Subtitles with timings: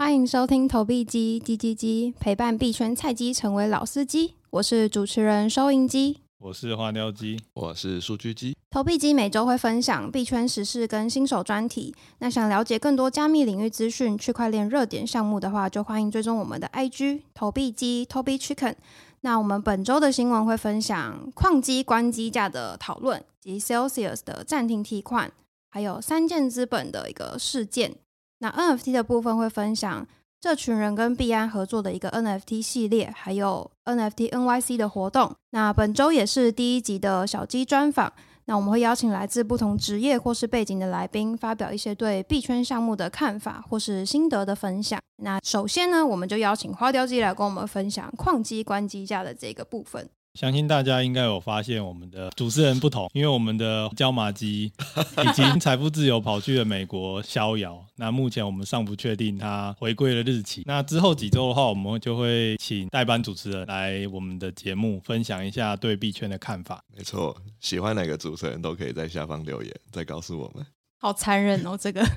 [0.00, 4.32] 欢迎收听投币机叽叽叽，陪伴币圈菜鸡成为老司机。
[4.48, 8.56] 我是主持人收银机，我是花雕鸡，我是数据机。
[8.70, 11.94] 投币机每周会分享币圈时事跟新手专题。
[12.20, 18.76] 那想了解更多加密领域资讯、区块链热点项目的话，就欢迎追踪我们的 IG 投币机 Toby Chicken。
[19.20, 25.30] 那我们本周的新闻会分享矿机关机价的讨论，及 Celsius 的暂停提款，
[25.68, 27.96] 还有三箭资本的一个事件。
[28.40, 30.06] 那 NFT 的部分会分享
[30.40, 35.34] 这群人跟币安合作的一个 NFT 系列，还有 NFT NYC 的活动。
[35.50, 38.12] 那本周也是第一集的小鸡专访。
[38.46, 44.98] 那我们会邀请来自不同职业或是背景的来宾，发表一些对币圈项目的看法或是心得的分享。
[45.22, 50.08] 那首先呢，我们就邀请花雕鸡来跟我们分享矿机关机价的这个部分。
[50.34, 57.84] 相信大家应该有发现我们的主持人不同，因为我们的椒麻鸡已经 财富自由跑去了美国逍遥。
[57.96, 60.62] 那目前我们尚不确定他回归的日期。
[60.66, 66.82] 那之后几周的话，我们就会请代班主持人来我们的节目分享一下对币圈的看法。
[66.96, 70.64] 没错，喜欢哪个主持人都可以在下方留言，再告诉我们。
[71.00, 72.02] 好残忍哦，这个。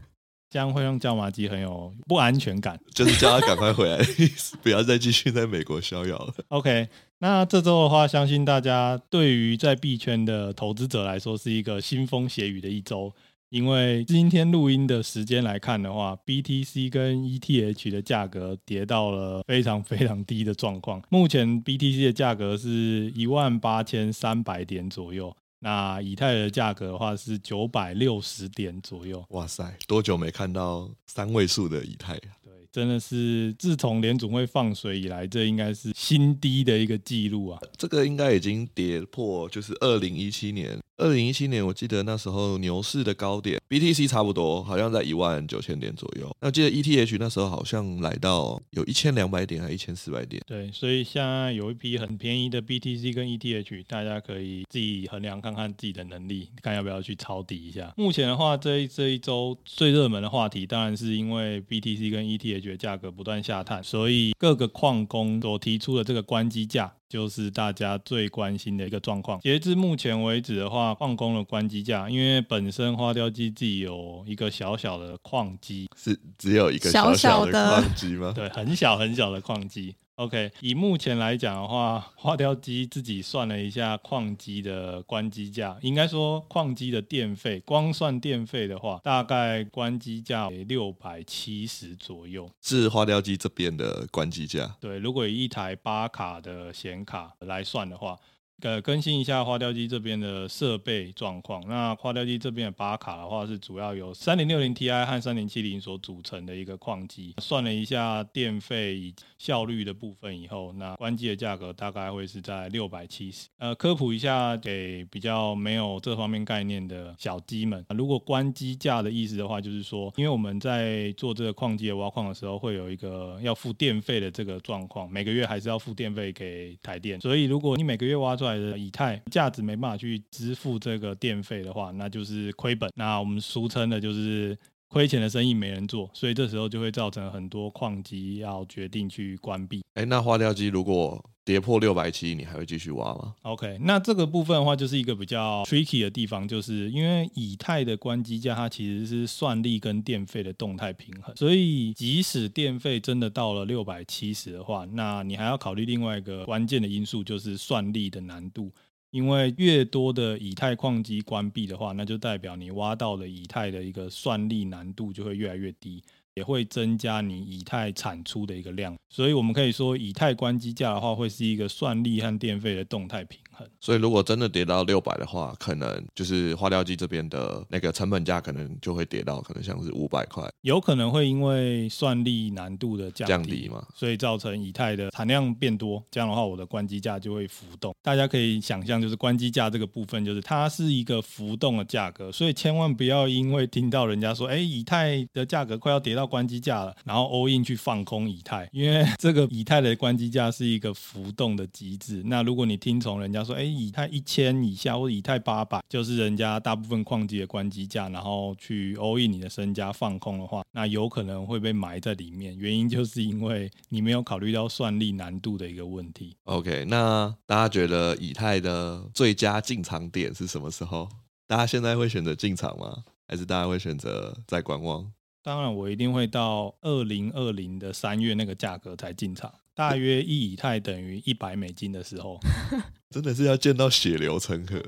[0.54, 6.32] 这样会让椒麻鸡很有不安全感，就是叫他赶快回来的意思，不要再继续在美国逍遥了。
[6.50, 6.88] OK，
[7.24, 13.14] 那这周的话，相信大家对于在币圈的投资者来说是一个腥风血雨的一周，
[13.48, 25.34] 因为今天录音的时间来看的话，BTC 跟 ETH 的价格跌到了非常非常低的状况，目前 BTC 的价格是一万八千三百点左右。
[25.60, 29.24] 那以太的价格的话是九百六十点左右。
[29.30, 32.16] 哇塞，多久没看到三位数的以太？
[32.44, 37.60] 对，真的是自从联总会放水以来，这应该是新低的一个记录啊。
[37.78, 40.80] 这个应该已经跌破，就是二零一七年。
[41.04, 46.34] 二零一七年，我记得那时候牛市的高点，BTC 差不多，好像在一万九千点左右。
[46.40, 50.42] 那记得 ETH 那时候好像来到有一千两百点，还一千四百点。
[50.48, 57.94] 对，所以现在有一批很便宜的 BTC 跟 ETH，大家可以自己衡量看看自己的能力，看要不要去抄底一下。
[57.98, 66.94] 目前的话，这一这一周最热门的话题，当然是因为 BTC 跟 ETH 的价格不断下探，所以各个矿工所提出的这个关机价。
[67.14, 69.40] 就是大家最关心的一个状况。
[69.42, 78.34] 截至目前为止的话，矿工的关机价，因为本身花雕机自己有一个小小的矿机，是只有一个小小的矿机吗？
[78.36, 79.94] 对，很小很小的矿机。
[80.16, 94.76] OK，以目前来讲的话，花雕机自己算了一下矿机的关机价，应该说矿机的电费，光算电费的话，大概关机价为六百七十左右，是花雕机这边的关机价。
[94.80, 98.16] 对，如果以一台八卡的显卡来算的话。
[98.62, 101.62] 呃，更新一下花雕机这边的设备状况。
[101.68, 107.36] 那花雕机这边的拔卡的话，是主要由三零六零 Ti 和三零七零所组成的一个矿机。
[107.42, 113.50] 算了一下电费以效率的部分以后，那关机的价格大概会是在六百七十。
[113.58, 127.20] 呃，科普一下给比较没有这方面概念的小鸡们，如果关机价的意思的话，就是说，因为我们在做这个矿机的挖矿的时候，会有一个要付电费的这个状况，每个月还是要付电费给台电。
[127.20, 132.90] 所以如果你每个月挖出来的以太价值没办法去支付这个电费的话，那就是亏本。
[132.96, 139.84] 那我们俗称的就是亏钱的生意没人做，所以这时候就会造成很多矿机要决定去关闭。
[139.96, 158.72] 哎，那花雕机如果跌破六百七，你还会继续挖吗？OK，那这个部分的话，就是一个比较 tricky 的地方，就是因为以太的关机价它其实是算力跟电费的动态平衡，所以即使电费真的到了六百七十的话，那你还要考虑另外一个关键的因素，就是算力的难度。
[159.12, 166.02] 因为越多的以太矿机关闭的话，那就代表你挖到了以太的一个算力难度就会越来越低。
[166.36, 173.68] 也会增加你以太产出的一个量，所以我们可以说，以太关机价的话，会是一个算力和电费的动态平衡。
[173.80, 180.44] 所以如果真的跌到六百的话，可能就是花雕机这边的那个成本价，可能就会跌到可能像是五百块。
[180.62, 187.96] 有可能会因为算力难度的降低，降低嘛，所以造成以太的产量变多，这样的话，我的关机价就会浮动。
[188.02, 196.28] 大家可以想象，就是关机价这个部分，就是它是一个浮动的价格，所以千万不要因为听到人家说，哎，以太的价格快要跌到。
[196.34, 202.24] 关机价了，然后 all in 去放空以太，因为这个以太的关机价是一个浮动的机制。
[202.26, 212.58] 那如果你听从人家说，哎，以太一千以下或者以太八百，就是人家大部分矿机的关机价，然后去 all in 你的身家放空的话，那有可能会被埋在里面。
[212.58, 216.36] 原因就是因为你没有考虑到算力难度的一个问题。
[216.44, 221.10] OK，那大家觉得以太的最佳进场点是什么时候？
[221.46, 223.04] 大家现在会选择进场吗？
[223.28, 225.12] 还是大家会选择在观望？
[225.42, 232.40] 当然，我一定会到二零二零的三月那个价格才进场，大约一以太等于一百美金的时候，
[233.10, 234.82] 真的是要见到血流成河。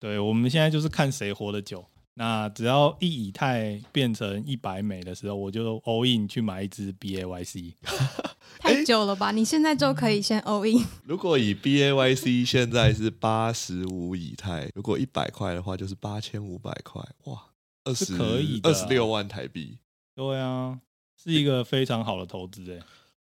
[0.00, 1.84] 对，我们现在就是看谁活得久。
[2.14, 7.74] 那只要一以太变成一百美的时候，我就 all in 去买一支 BAYC。
[8.58, 9.30] 太久了吧？
[9.30, 10.84] 你现在就可以先 all in。
[11.04, 17.00] 如果以 BAYC 现在是八十五以太，如果一百块的话，就是八千五百块。
[17.24, 17.40] 哇！
[17.84, 19.78] 二十可以二十六万台币，
[20.14, 20.80] 对啊，
[21.16, 22.82] 是一个非常好的投资诶。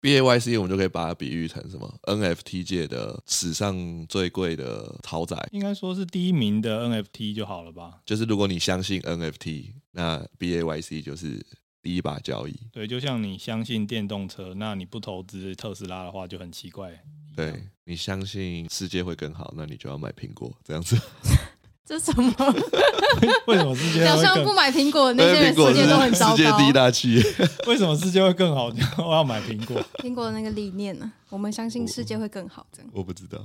[0.03, 8.01] B A Y C 我们就可以把它比喻成什么？N F T 界的史上最贵的豪宅，应该说是第一名的 N F T 就好了吧？
[8.05, 11.41] 就是如果你相信 N F T，那 B A Y C 就是
[11.81, 12.53] 第一把交易。
[12.73, 17.01] 对，就像你相信电动车，那你不投资特斯拉的话就很奇怪。
[17.33, 20.97] 对，你相信世界会更好，那你就要买苹果这样子。
[21.85, 22.33] 这什么？
[23.47, 24.07] 为什么世界？
[24.07, 26.37] 好像不买苹果的那些人世界都很糟糕。
[26.37, 27.23] 世界第一大企业，
[27.67, 28.71] 为什么世界会更好？
[28.97, 29.81] 我要买苹果。
[29.95, 31.11] 苹果的那个理念呢？
[31.29, 32.65] 我们相信世界会更好。
[32.71, 33.39] 这样我，我不知道。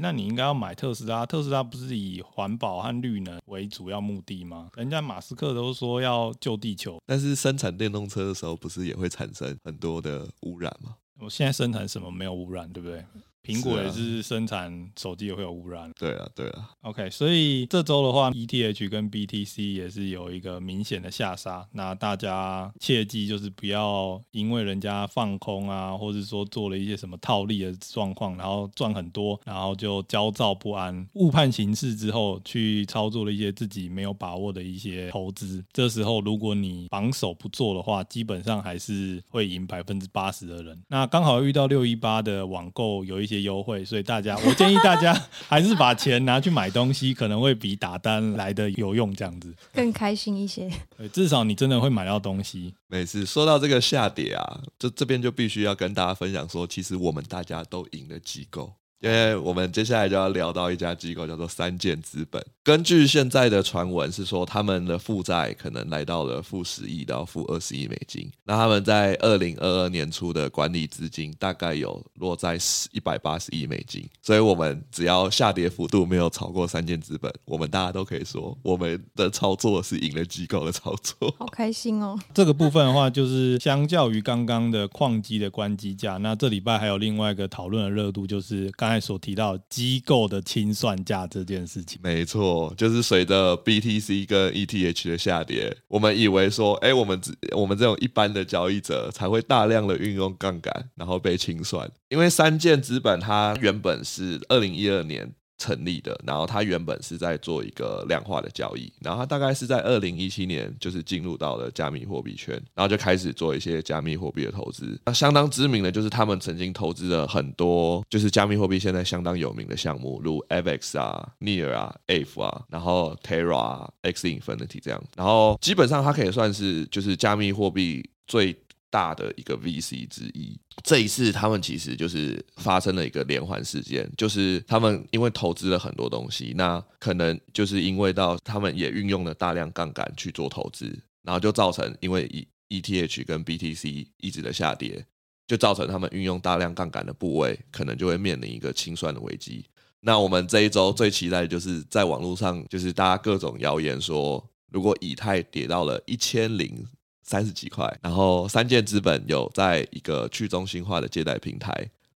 [0.00, 1.24] 那你应该要买特斯拉。
[1.26, 4.68] 特斯拉不是以环保和绿能为主要目的吗？
[4.74, 10.96] 人家马斯克都说要救地球，但是生产电动车的时候，不是也会产生很多的污染吗？
[11.20, 13.04] 我现在生产什么没有污染，对不对？
[13.44, 15.90] 苹果也是生产手机也会有污染。
[15.98, 16.70] 对啊，对啊。
[16.82, 21.66] OK，所以这周的话，ETH 跟 BTC 也是有一个明显的下杀。
[21.72, 35.64] 那大家切记就是不要因为人家放空啊，或者说做了一些什么套利的状况，然后赚很多，然后就焦躁不安，误判形势之后去操作了一些自己没有把握的一些投资。
[35.72, 40.80] 这时候如果你防守不做的话，基本上还是会赢百分之八十的人。
[40.88, 43.42] 那刚好遇到六一八的网购有一些。
[43.42, 45.12] 优惠，所以大家，我建议大家
[45.48, 50.70] 还是把钱拿去买东西，可能会比打单来的有用，这样子更开心一些。
[50.96, 52.72] 对，至少你真的会买到东西。
[52.86, 58.72] 每次说到这个下跌啊，就这边就必须要跟大家分享说，其实我们大家都赢了机构。
[59.00, 62.40] 因为我们接下来就要聊到一家机构，叫做三建资本。
[62.64, 68.30] 根据现在的传闻是说，他们的负债可能来到了负十亿到负二十亿美金。
[68.44, 72.56] 那他们在二零二二年初的管理资金大概有落在
[72.92, 74.08] 一百八十亿美金。
[74.22, 81.34] 所以，我们只要下跌幅度没有超过三件资本，我们大家都可以说，我们的操作是赢了机构的操作。
[81.36, 82.16] 好开心哦！
[82.32, 88.92] 这个部分的话，就是相较于刚刚的矿机的关机价，那这礼拜还有另外一个讨论的热度，就是刚。
[88.92, 105.32] 刚才所提到机构的清算价这件事情，没错，哦就是随着 BTC 跟 ETH 的下跌，我们以为说，哎，我们只我们这种一般的交易者才会大量的运用杠杆，然后被清算，因为三箭资本它原本是二零一二年。
[105.62, 114.98] 成立的，然后他原本是在做一个量化的交易，然后他大概是在二零一七年就是进入到了加密货币圈，然后就开始做一些加密货币的投资。
[115.04, 128.56] 那相当知名的就是他们曾经投资了很多就是加密货币现在相当有名的项目，如 AVAX 啊、Near 啊、Aave 啊，然后 Terra 啊、X Infinity 这样，然后基本上它可以算是就是加密货币最。
[128.92, 130.54] 大的一个 VC 之一，
[130.84, 140.86] 这一次他们其实就是发生了一个连环事件，就是他们因为投资了很多东西，那可能就是因为到他们也运用了大量杠杆去做投资，
[141.22, 142.28] 然后就造成因为
[142.68, 145.06] EETH 跟 BTC 一直的下跌，
[145.46, 149.64] 就造成他们运用大量杠杆的部位，可能就会面临一个清算的危机。
[150.00, 156.86] 那我们这一周最期待的就是在网络上，就是大家各种谣言说，如果以太跌到了一千零。
[157.32, 161.72] 三十几块，然后三箭资本有在一个去中心化的借贷平台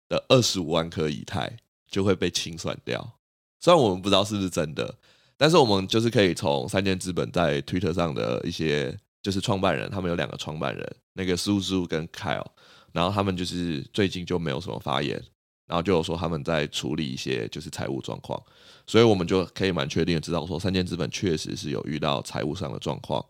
[0.09, 1.55] 的二十五万颗以太
[1.91, 3.13] 就会被清算掉。
[3.61, 4.95] 虽然我们不知道是不是真的，
[5.37, 12.47] 但是我们就是可以从三箭资本在 Twitter 上的一些就是创办人，他们有两个创办人，那个 Su 跟 Kyle，
[12.93, 15.23] 然后他们就是最近就没有什么发言，
[15.67, 18.43] 然后就有说他们在处理一些就是财务状况，
[18.87, 23.23] 所以我们就可以蛮确定的知道说三箭资本确实是有遇到财务上的状况。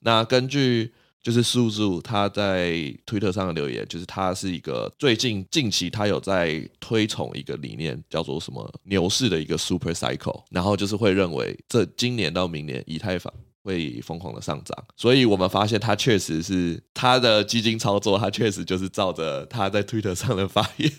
[0.00, 2.72] 那根据就是苏苏他在
[3.04, 13.32] 推特上的留言，就是他是一个最近近期他有在推崇一个理念，叫做什么牛市的一个 super cycle，然后就是会认为这今年到明年以太坊
[13.62, 20.90] 会疯狂的上涨，所以我们发现他确实是他的基金操作，他确实就是照着他在推特上的发言，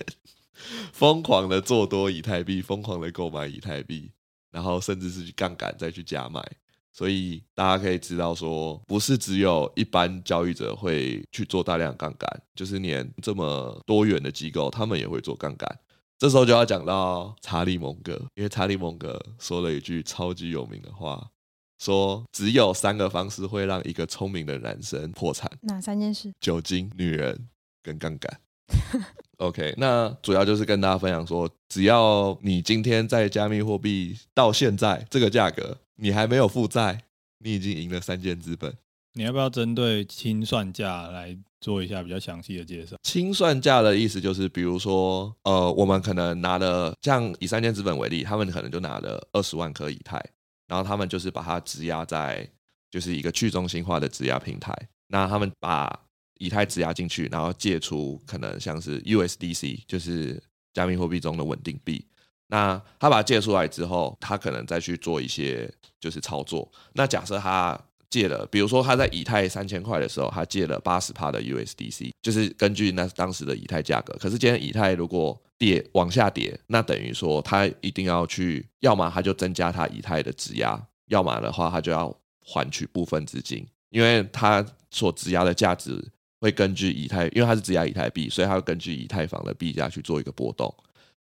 [0.93, 4.11] 疯狂的做多以太币，疯狂的购买以太币，
[4.51, 6.45] 然后甚至是去杠杆再去加买。
[6.91, 15.79] 所以大家可以知道说，不是只有一般交易者会去做大量杠杆，就是连这么多元的机构，他们也会做杠杆。
[16.17, 21.29] 这时候就要讲到查理蒙格，因为查理蒙格说了一句超级有名的话，
[21.77, 25.49] 说只有三个方式会让一个聪明的男生破产。
[25.61, 26.33] 哪三件事？
[26.41, 27.47] 酒精、女人
[27.81, 28.41] 跟杠杆。
[29.37, 37.03] OK，那主要就是跟大家分享说，只要你今天在加密货币到现在这个价格，你还没有负债，
[37.39, 38.73] 你已经赢了三件资本。
[39.13, 42.95] 你要不要针对清算价来做一下比较详细的介绍？
[43.03, 50.23] 清算价的意思就是，比如说，呃，我们可能拿了，像以三箭资本为例，他们可能就拿了二十万颗以太，
[50.67, 52.47] 然后他们就是把它质押在
[52.89, 54.73] 就是一个去中心化的质押平台，
[55.07, 55.99] 那他们把
[56.37, 60.41] 以太质押进去，然后借出可能像是 USDC，就是
[60.73, 62.05] 加密货币中的稳定币。
[62.49, 66.69] 那他把它借出来之后，他可能再去做一些就是操作。
[66.93, 67.79] 那假设他
[68.09, 74.17] 借了，比如说他在以太三千块的时候，他借了八十帕的 USDC，就是根据那当时的以太价格。
[74.19, 82.11] 可是今天以太如果跌往下跌，那等于说他一定要去，要么他就增加他以太的质押，要么的话他就要
[82.43, 86.03] 还取部分资金，因为他所质押的价值
[86.39, 90.73] 会根据以太，因为他是质押以太币，所以他会根据以太坊的币价去做一个波动。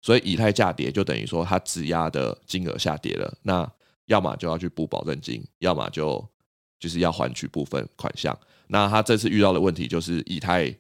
[0.01, 3.69] 所以以太价跌，就等于说它质押的金额下跌了，那
[4.05, 6.27] 要么就要去补保证金，要么就。
[6.79, 8.37] 就是要还取部分款项，
[8.67, 10.71] 那他这次遇到的问题就是以太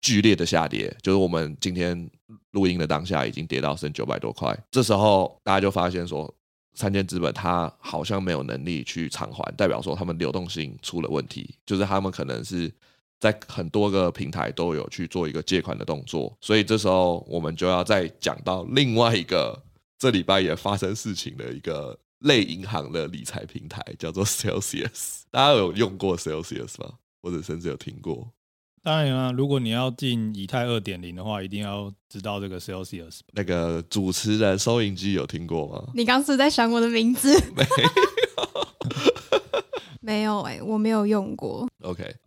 [0.00, 2.10] 剧烈的下跌，就是我们今天
[2.52, 6.34] 录音的当下已经跌到剩九百多块，这时候大家就发现说，
[6.72, 12.72] 三千资本它好像没有能力去偿还，代表说他们流动性出了问题，就是他们可能是
[13.20, 19.60] 在很多个平台都有去做一个借款的动作，所以这时候我们就要再讲到另外一个
[19.98, 21.98] 这礼拜也发生事情的一个。
[22.22, 26.94] 类银行的理财平台叫做 Celsius，大家有用过 Celsius 吗？
[27.22, 28.28] 或者甚至有听过？
[28.82, 33.20] 当然啊，如果你要进以太二点零的话，一定要知道这个 Celsius。
[33.34, 35.92] 那个主持人收银机有听过吗？
[35.94, 37.40] 你刚是在想我的名字？
[37.54, 37.90] 没有，
[40.02, 41.67] 没有哎、欸，我没有用过。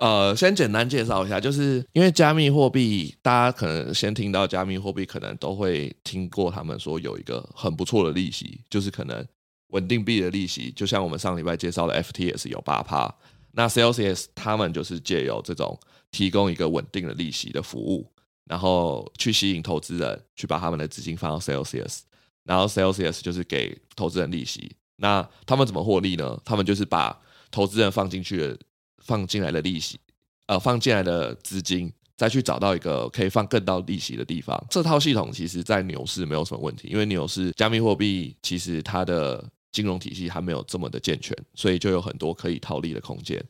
[0.01, 9.25] 呃，先简单介绍一下，就是因为加密货币，大家可能先听到加密货币，可能都会听过他们说有一个很不错的利息，就是可能。
[9.73, 13.09] 稳定币的利息，就像我们上礼拜介绍的 FTS 有八趴，
[13.53, 15.79] 那 Celsius 他们就是借由这种
[16.11, 18.05] 提供一个稳定的利息的服务，
[18.49, 21.99] 然后去吸引投资人去把他们的资金放到 Celsius，
[22.43, 24.75] 然后 Celsius 就是给投资人利息。
[24.97, 26.37] 那他们怎么获利呢？
[26.43, 27.17] 他们就是把
[27.49, 28.59] 投资人放进去的
[29.03, 29.99] 放进来的利息，
[30.47, 34.63] 呃，放进来的资金，再去找到一个可以放更高利息的地方。
[34.69, 43.43] 这套系统其实在牛市没有什么问题，因为牛市加密货币其实它的金融体系还没有这么的健全，所以就有很多可以套利的空间，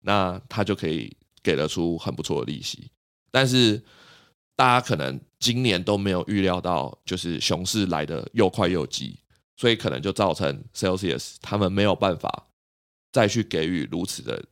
[0.00, 2.90] 那它就可以给得出很不错的利息。
[3.30, 3.82] 但是
[4.56, 9.18] 大家可能今年都没有预料到，就是熊市来的又快又急，
[9.56, 12.46] 所以可能就造成 Celsius 他们没有办法
[13.10, 14.44] 再去给予如此的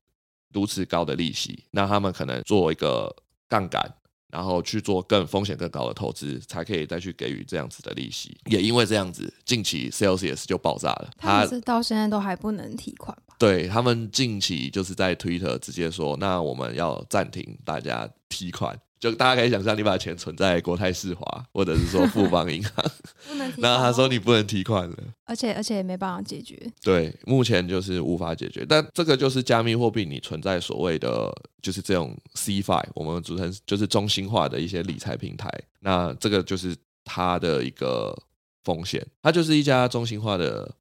[0.52, 3.14] 如此高的利息，那他们可能做一个
[3.49, 3.92] 杠杆。
[4.32, 8.35] 然后去做更风险更高的投资，才可以再去给予这样子的利息。
[8.47, 11.11] 也因为这样子，近期 Celsius 就爆炸了。
[11.18, 13.35] 他是到现在都还不能提款吧？
[13.38, 18.75] 对，他们近期就是在 Twitter 直接说，那我们要暂停大家提款。
[19.02, 22.73] 就大家可以想象，你把钱存在国泰世华，或者是说富邦银行，
[23.28, 23.61] 不能提。
[23.61, 26.56] 那他说你不能提款了，而且而且也没办法解决。
[26.80, 28.64] 对，目前就是无法解决。
[28.64, 35.50] 但这个就是加密货币，你存在所谓的就是这种 CeFi，我们组成就是中心化的一些理财平台。
[35.80, 38.16] 那这个就是它的一个
[38.62, 40.73] 风险，它就是一家中心化的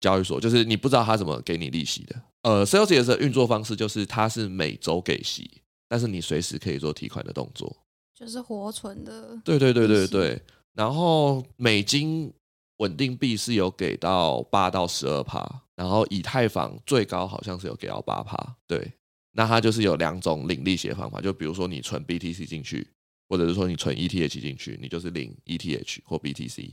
[0.00, 2.16] 交易所，就是你不知道它怎么给你利息的。
[2.42, 5.48] 呃，Celsius 的运作方式就是它是每周给息。
[5.90, 7.76] 但是你随时可以做提款的动作，
[8.14, 9.36] 就是活存的。
[9.44, 10.40] 对对对对对。
[10.72, 12.32] 然后美金
[12.76, 15.44] 稳定币是有给到八到十二趴，
[15.74, 18.56] 然后以太坊最高好像是有给到八趴。
[18.68, 18.92] 对，
[19.32, 22.86] 那它就是有两种领利息的方法，就比如说你存 BTC 进去，
[23.28, 26.72] 或者是说你存 ETH 进去，你就是领 ETH 或 BTC，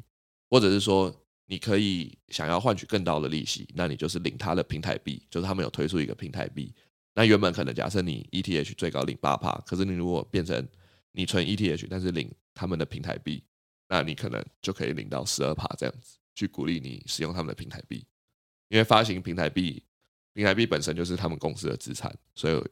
[0.51, 1.11] 或者是说
[1.47, 6.71] 你可以想要换取更高的利息，那你就是领它的平台币，就是他们有推出一个平台币。
[7.17, 10.63] 那原本可能假设你 ETH 最高领八趴，可是你如果变成
[11.13, 13.43] 你存 ETH，但是领他们的平台币，
[13.89, 18.05] 那你可能就可以领到十二趴这样子，去鼓励你使用他们的平台币，
[18.69, 19.81] 因为发行平台币，
[20.35, 22.63] 平台币本身就是他们公司的资产，所以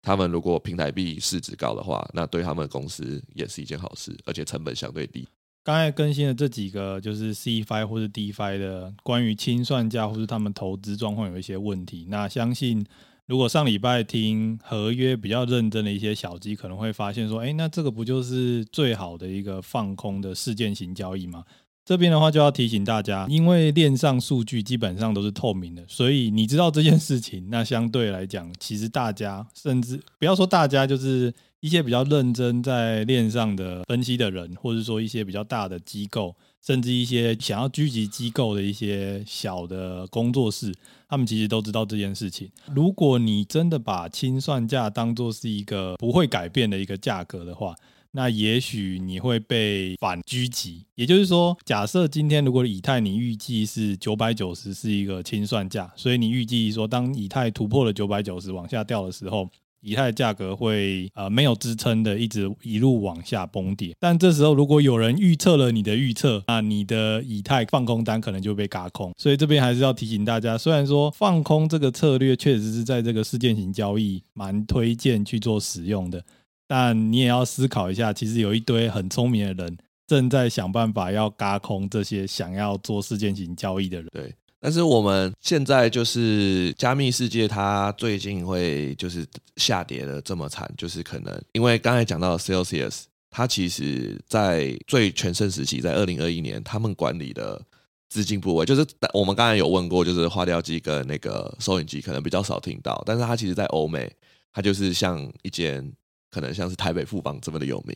[0.00, 5.28] 他们如果平台币市值高的话，那对他们公司也是一件好事，而且成本相对低。
[5.62, 12.86] 刚才更新的这几个就是 Cfi 或是 Dfi 的关于清算价或是他们投资状况有一些问题，那相信。
[13.32, 21.42] 如果上礼拜听合约比较认真的一些小鸡，可能会发现说，哎，那这个不就是最好的一个放空的事件型交易吗？
[21.82, 40.72] 这边的话就要提醒大家，因为链上数据基本上都是透明的，所以你知道这件事情，那相对来讲，其实大家甚至不要说大家，就是一些比较认真在链上的分析的人，或者说一些比较大的机构，甚至一些想要狙击机构的一些小的工作室，
[41.08, 42.50] 他们其实都知道这件事情。
[42.74, 47.74] 如果你真的把清算价当作是一个不会改变的一个价格的话，
[48.14, 59.48] 那也许你会被反狙击，也就是说，假设今天如果以太你预计是九百九十是一个清算价，所以你预计说，当以太突破了九百九十往下掉的时候，
[59.82, 63.94] 以太的价格会呃没有支撑的，一直一路往下崩跌。
[64.00, 69.12] 但这时候如果有人预测了你的预测，那你的以太放空单可能就被嘎空。
[69.18, 76.24] 所以这边还是要提醒大家，虽然说放空这个策略确实是在这个事件型交易蛮推荐去做使用的。
[76.68, 84.08] 但你也要思考一下，其实有一堆很聪明的人正在想办法要嘎空这些想要做事件型交易的人。
[84.10, 89.26] 对，但是我们现在就是加密世界，它最近会就是
[89.56, 97.60] 下跌的这么惨，就是可能因为刚才讲到 Celsius，它其实在最全盛时期，在二零二一年，他们管理的
[98.08, 104.14] 资金部位，就是我们刚才有问过，就是花雕机跟那个收银机，可能比较少听到，但是它其实在欧美，
[104.52, 105.92] 它就是像一间。
[106.34, 107.94] 可能像是台北富邦这么的有名，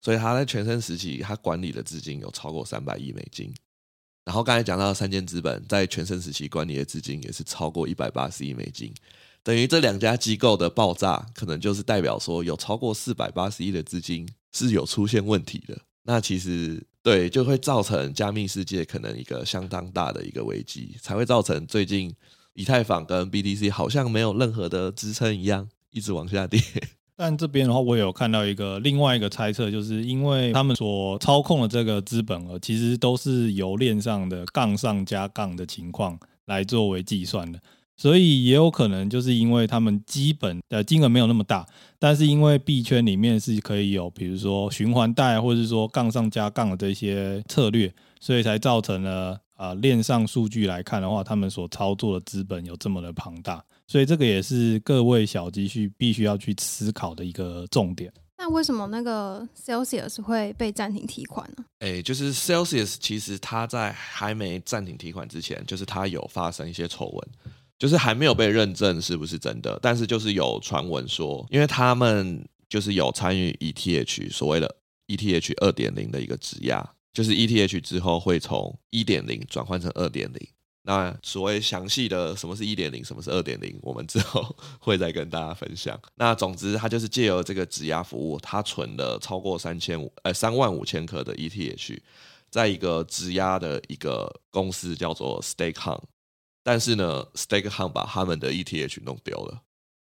[0.00, 3.52] 所以他在全盛时期，他管理的资金有超过三百亿美金。
[4.24, 8.92] 然后刚才讲到三箭资本在全盛时期管理的资金也是超过一百八十亿美金，
[9.42, 15.76] 等于这两家机构的爆炸，可能就是代表说有超过四百八十亿的资金是有出现问题的。
[16.04, 22.14] 那其实对，就会造成加密世界可能一个相当大的一个危机，才会造成最近
[22.54, 26.60] 以太坊跟 BTC 好像没有任何的支撑一样，一直往下跌。
[27.16, 37.60] 但这边的话，我有看到一个另外一个猜测，就是因为他们所操控的这个资本额，其实都是由链上的杠上加杠的情况来作为计算的，
[37.96, 41.66] 所以也有可能就是因为他们基本的金额没有那么大，
[41.98, 53.62] 但是因为币圈里面是可以有，比如说循环贷，或者是说杠上加杠的这些策略，所以才造成了啊链上数据来看的话，他们所操作的资本有这么的庞大。
[53.92, 58.10] 所以这个也是各位小积蓄必须要去思考的一个重点。
[58.38, 61.64] 那为什么那个 Celsius 会被暂停提款呢？
[61.80, 67.28] 哎，就是 Celsius 其实它在还没暂停提款之前，就是它有发生一些丑闻，
[67.78, 74.74] 就是还没有被认证是不是真的，但是就是有传闻说，因为他们就是有参与 ETH 所谓的
[75.08, 80.48] ETH 二点零的一个质押，就是 ETH 之后会从一点零转换成二点零。
[80.84, 85.96] 那所谓详细的什么是一点零，什么是二点零，我们之后 会再跟大家分享。
[86.16, 92.00] 那总之，它就是借由这个质押服务，它存了超过三千五呃三万五千颗的 ETH，
[92.50, 96.02] 在一个质押的一个公司叫做 StakeHunt，
[96.64, 99.62] 但是呢，StakeHunt 把他们的 ETH 弄丢了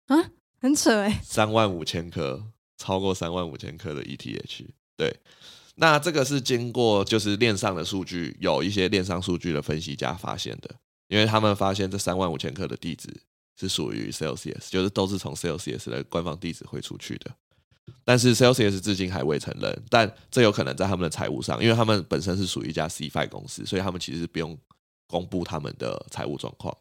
[0.07, 2.43] 啊，很扯哎，三万五千颗，
[2.77, 4.65] 超过三万五千颗的 ETH，
[4.97, 5.15] 对。
[5.79, 10.73] 那这个是经过就是链上的数据，有一些链上数据的分析家发现的，
[11.07, 13.07] 因为他们发现这三万五千克的地址
[13.55, 17.29] 是属于 Celsius，就是都是从 Celsius 的官方地址汇出去的。
[18.03, 24.57] 但是 Celsius 至今还未承认，但这有可能在他们的财务上，因为他们本身是属于一家 C F I 公司，所以他们其实不用
[25.05, 26.75] 公布他们的财务状况。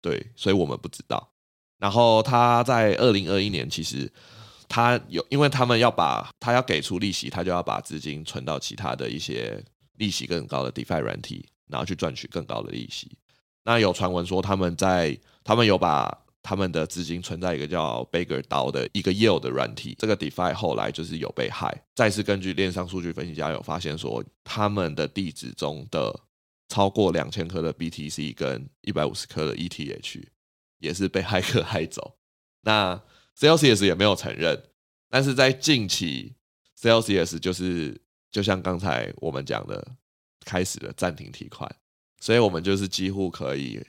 [0.00, 1.30] 对，所以我们不知道。
[1.78, 4.10] 然后他在二零二一年其实。
[4.68, 13.16] 他有，因为他们要把他要给出利息，他就要把资金存到其他的一些利息更高的 DeFi 软体，然后去赚取更高的利息。
[13.64, 21.82] 那有传闻说他们在，他们有把他们的资金存在一个叫 Bagger DAO 的一个 Yield 的软体，这个 DeFi 后来就是有被害。
[21.94, 26.18] 再次根据链上数据分析家有发现说，他们的地址中的
[26.68, 30.22] 超过两千颗的 BTC 跟一百五十颗的 ETH
[30.78, 32.16] 也是被骇客害走。
[32.62, 32.98] 那
[33.38, 34.60] Celsius 也没有承认，
[35.08, 36.34] 但是在近期
[36.76, 38.00] ，Celsius 就是
[38.32, 39.94] 就像刚才我们讲的，
[40.44, 41.72] 开始了暂停提款，
[42.20, 43.80] 所以我们就是几乎可以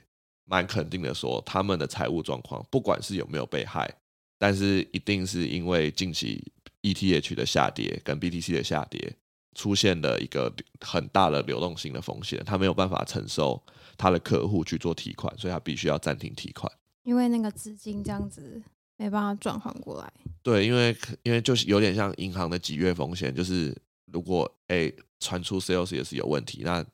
[0.46, 3.92] 蛮肯定的说，他们的财务状况，不管是有没有被害，
[4.38, 6.52] 但是一定是因为近期
[6.84, 9.16] ETH 的下跌跟 BTC 的下跌，
[9.56, 13.60] 出现了一个很大的流动性的风险，他没有办法承受
[13.98, 18.62] 他的客户去做提款，所以他必须要暂停提款，因为那个资金这样子。
[19.00, 20.12] 没办法转换过来，
[20.44, 23.74] 对，因为因为就是有点像银行的挤兑风险，就是
[24.12, 26.86] 如果诶传出 Celsius 有问题，那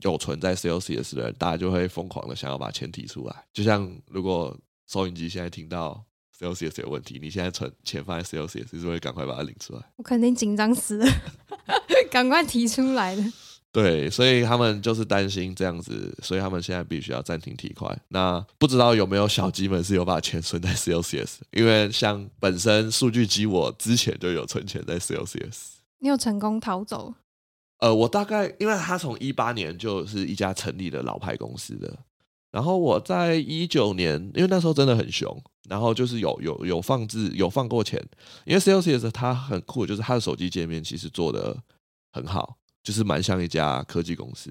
[0.00, 3.44] 有存在 Celsius 的人，大家就会疯狂的想要把钱提出来。
[3.52, 6.04] 就像如果收音机现在听到
[6.36, 9.82] Celsius 有问题，你现在存钱放在 Celsius，是不是会赶快把它领出来？
[9.94, 11.06] 我肯定紧张死了，
[12.10, 13.22] 赶快提出来的。
[13.72, 17.98] 对，所以他们就是担心这样子，所以他们现在必须要暂停提款。
[18.08, 21.36] 那不知道有没有小鸡们是有把钱存在 COCS？
[21.52, 25.76] 因为像本身数据机，我之前就有存钱在 COCS。
[26.00, 27.14] 你有成功逃走？
[27.78, 31.98] 呃，我大概因为他从一八年就是一家成立的老牌公司的，
[32.50, 37.98] 然后我在一九年，因为那时候真的很熊，然后就是有有有放置有放过钱，
[38.44, 41.56] 因为 COCS 它很酷，就是它的手机界面其实做的
[42.12, 42.58] 很好。
[42.82, 44.50] 就是蛮像一家科技公司，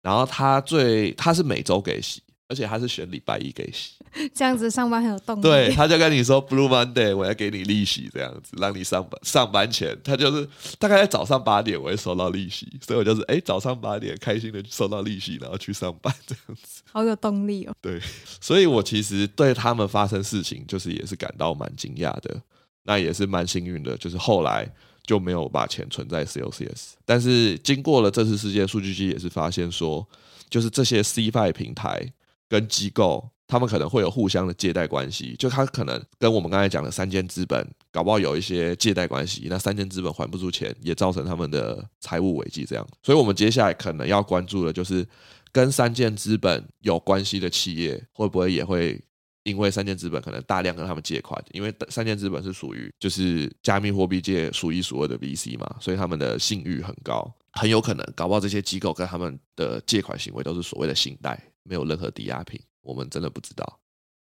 [0.00, 3.92] 然后他最他是每周给息，而且他是选礼拜一给息，
[4.34, 5.42] 这样子上班很有动力。
[5.42, 17.74] 对，他就跟你说 Blue Monday，我要给你利息，这样子让你上班上班前，他就是大概在早上八点我会收到利息，所以我就是哎早上八点开心的收到利息，然后去上班这样子， 好有动力哦。
[17.80, 18.00] 对，
[18.40, 22.42] 所以我其实对他们发生事情，就是也是感到蛮惊讶的，
[22.84, 24.68] 那也是蛮幸运的，就是后来。
[25.04, 30.06] 就没有把钱存在 COCS，但是经过了这次事件，数据机也是发现说，
[30.48, 32.12] 就是这些 CFI 平台
[32.48, 42.64] 跟机构，他们可能会有互相的借贷关系，就他可能跟我们刚才讲的三间资本，搞不好有一些借贷关系，那三间资本还不出钱，也造成他们的财务危机。
[42.64, 45.04] 这样，所以我们接下来可能要关注的就是
[45.50, 49.02] 跟三箭资本有关系的企业，会不会也会。
[49.44, 63.80] 因为三箭资本可能大量跟他们借款，因为三箭资本是属于就是加密货币界数一数二的 VC 嘛，所以他们的信誉很高，很有可能搞不好这些机构跟他们的借款行为都是所谓的信贷，没有任何抵押品，我们真的不知道，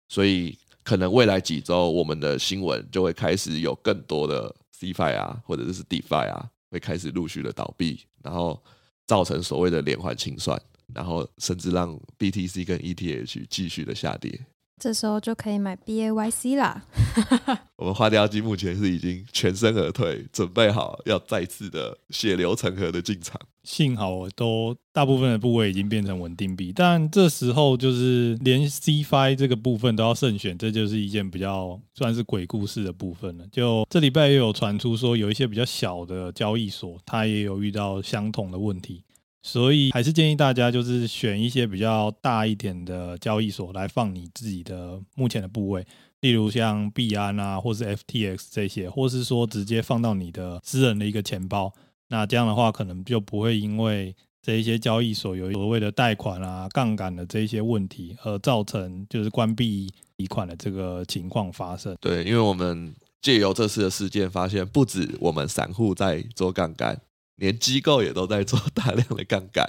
[0.07, 8.61] 所以可能未来几周我们的新闻就会开始有更多的 CFI 啊，或者是 DeFi 啊，会开始陆续的倒闭，然后
[9.05, 10.59] 造成所谓的连环清算，
[10.93, 14.39] 然后甚至让 BTC 跟 ETH 继续的下跌。
[14.79, 16.83] 这时候就可以买 BAYC 啦。
[17.75, 23.39] 我们花雕鸡目前是已经全身而退，准备好要再次的血流成河的进场。
[23.63, 33.45] 幸好我都大部分的部位已经变成稳定币，但这时候就是连 CFI 这个部分都要慎选，这就是一件比较算是鬼故事的部分了。
[33.51, 39.03] 就这礼拜也有传出说，有一些比较小的交易所，它也有遇到相同的问题。
[39.41, 45.85] 所以还是建议大家就是选一些比较大一点的交易所来放你自己的目前的部位，
[46.21, 51.73] 例如像币安啊，或是 FTX 这些，或是说直接放到你的私人的一个钱包。
[52.09, 61.95] 那这样的话，可能就不会因为这一些交易所有所谓的贷款啊、杠杆的这一些问题，而造成就是关闭提款的这个情况发生。
[62.01, 66.99] 对，因为我们借由这次的事件，发现不止我们散户在做杠杆。
[67.39, 69.65] 连机构也都在做大量的杠杆，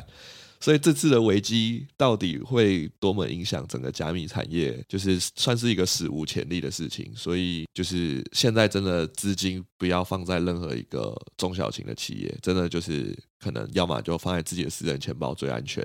[0.61, 7.11] 所以这次的危机到底会多么影响整个加密产业，就是算是一个史无前例的事情。
[7.16, 15.83] 所以就是现在真的资金不要放在任何一个中小型的企业，真的就是可能要么就放在自己的私人钱包最安全，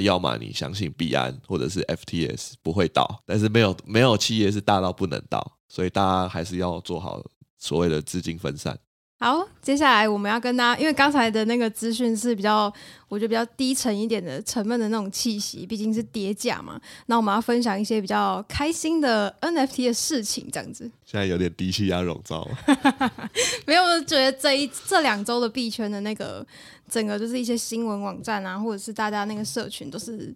[0.00, 7.22] 要么你相信币安或者是 FTS 不会倒，但是没有没有企业是大到不能倒，所以大家还是要做好
[7.58, 8.78] 所谓的资金分散。
[9.24, 12.70] 好，接下来我们要跟大家，因为刚才的那个资讯是比较，
[13.08, 16.78] 我觉得比较低沉一点的沉闷的那种气息，毕竟是跌价嘛。
[17.06, 20.84] 那我们要分享一些比较开心的 NFT 的事情，这样子。
[21.06, 22.46] 现在有点低气压笼罩。
[23.66, 26.46] 没有，我觉得这一这两周的币圈的那个
[26.90, 30.34] 整个就是一些新闻网站啊，或者是大家那个社群，都是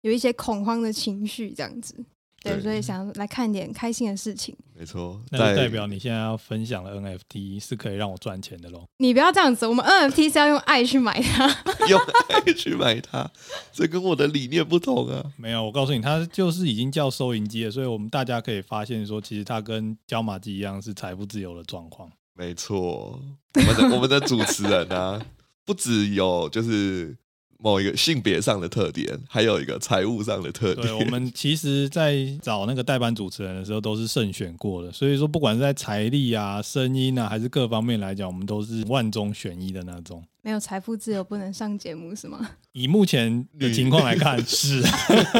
[0.00, 1.94] 有一些恐慌的情绪，这样子。
[2.42, 4.56] 对，所以想来看点开心的事情。
[4.74, 8.82] 没错，那就代表你现在要分享的 NFT 是可以让我赚钱的喽。
[8.96, 11.46] 你不要这样子，我们 NFT 是要用爱去买它，
[11.88, 12.00] 用
[12.30, 13.30] 爱去买它，
[13.72, 15.32] 这跟我的理念不同啊。
[15.36, 22.10] 没有，我告诉你，它就是已经叫收银机了，所以我们大家可以发现说，其实它跟椒麻鸡一样是财富自由的状况。
[22.34, 23.20] 没错，
[23.52, 25.20] 我们的我们的主持人啊，
[25.66, 27.14] 不只有就是。
[27.62, 30.86] 某一个性别上的特点，还有一个财务上的特点。
[30.86, 34.90] 对，我们其实，在找那个代班主持人的时候，都是慎选过的。
[34.90, 40.24] 所以说，不管是在财力啊、声音啊，还是各方面来讲，我们都是万中选一的那种。
[40.42, 42.50] 没有财富自由不能上节目是吗？
[42.72, 44.82] 以目前的情况来看，是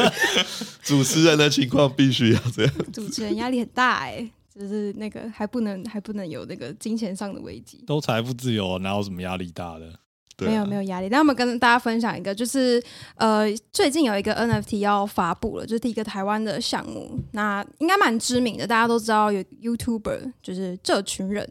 [0.83, 2.73] 主持人的情况必须要这样。
[2.93, 7.83] 主持人压力很大哎、欸，就是那个还不能还不能有那个金钱上的危机。
[7.87, 9.91] 都财富自由，哪有什么压力大的？
[10.37, 12.81] 啊、没有没有压力，那我们跟大家分享一个，就是
[13.15, 21.47] 呃，最近有一个 NFT 要发布了，就是第一个台湾的项目，那应该蛮知名的，大家都知道有 YouTuber，就是这群人，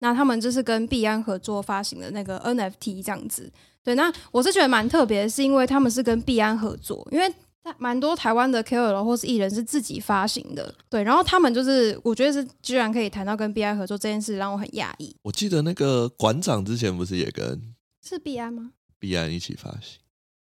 [0.00, 3.50] 那他们就是跟币安合作发行的那个 NFT 这样子。
[3.82, 7.32] 对，那我是觉得蛮特别的，是因为他们是跟币安合作，因为
[7.78, 15.14] 蛮多台湾的 KOL 或是艺人是自己发行的，对，然后他们就是我觉得是居然可以谈到跟币安合作这件事，让我很讶异。
[15.22, 17.73] 我记得那个馆长之前不是也跟。
[18.04, 18.72] 是币安吗？
[18.98, 19.98] 币安一起发行。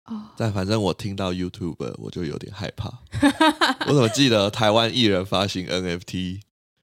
[0.06, 2.92] 哦，但反正我听到 YouTube，我就有点害怕。
[3.86, 6.42] 我怎么记得台湾艺人发行 NFT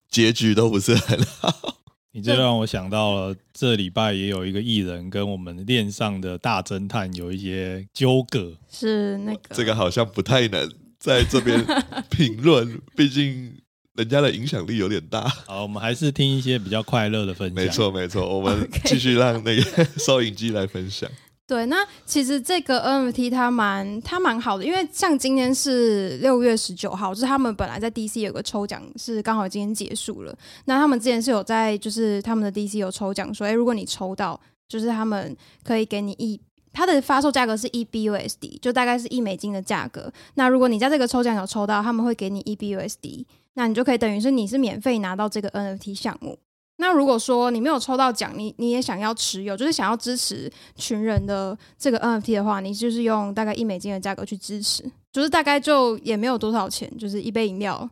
[0.09, 1.81] 结局都不是很好？
[2.13, 8.57] 你这让我想到了，这礼拜也有一个艺人跟我们链上的大侦探有一些纠葛。
[8.71, 11.65] 是那个，这个好像不太能在这边
[12.09, 13.61] 评论，毕竟
[13.99, 15.27] 人家的影响力有点大。
[15.47, 17.55] 好，我们还是听一些比较快乐的分享。
[17.55, 21.11] 没错，没错， 我们继续让那个 收音机来分享。
[21.49, 30.39] 对，那其实这个 NFT 它蛮它蛮好的，因为像今天是六月十九号，就是他们本来在 DC 有个抽奖，是刚好今天结束了。
[30.67, 35.35] 那他们之前是有在就是他们的 DC 有抽奖，说哎，如果你抽到，就是他们
[35.65, 36.39] 可以给你一，
[36.79, 40.13] 它的发售价格是一 BUSD，就大概是一美金的价格。
[40.35, 46.39] 那如果你在这个抽奖有抽到，他们会给你一 BUSD，那你就可以等于是你是免费拿到这个 NFT 项目。
[46.77, 57.91] 那如果说你没有抽到奖，你你也想要持有，就是想要支持群人的这个 NFT 的话，你就是用大概一美金的价格去支持，就是大概就也没有多少钱，就是一杯饮料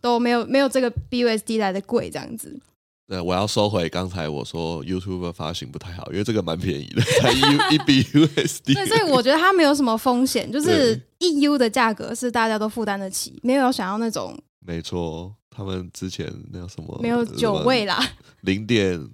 [0.00, 2.58] 都没有没有这个 BUSD 来的贵这样子。
[3.06, 7.38] 对，我要收回刚才我说 YouTube 发行不太好，因为这个蛮便宜的，才一
[7.74, 8.72] 一 BUSD。
[8.74, 14.38] 对，所以我觉得它没有什么风险，就是 EU 的价格是大家都负担得起，没有想要那种。
[14.60, 15.34] 没错。
[15.56, 16.98] 他们之前那叫什么？
[17.00, 18.04] 没有九位啦，
[18.40, 19.08] 零点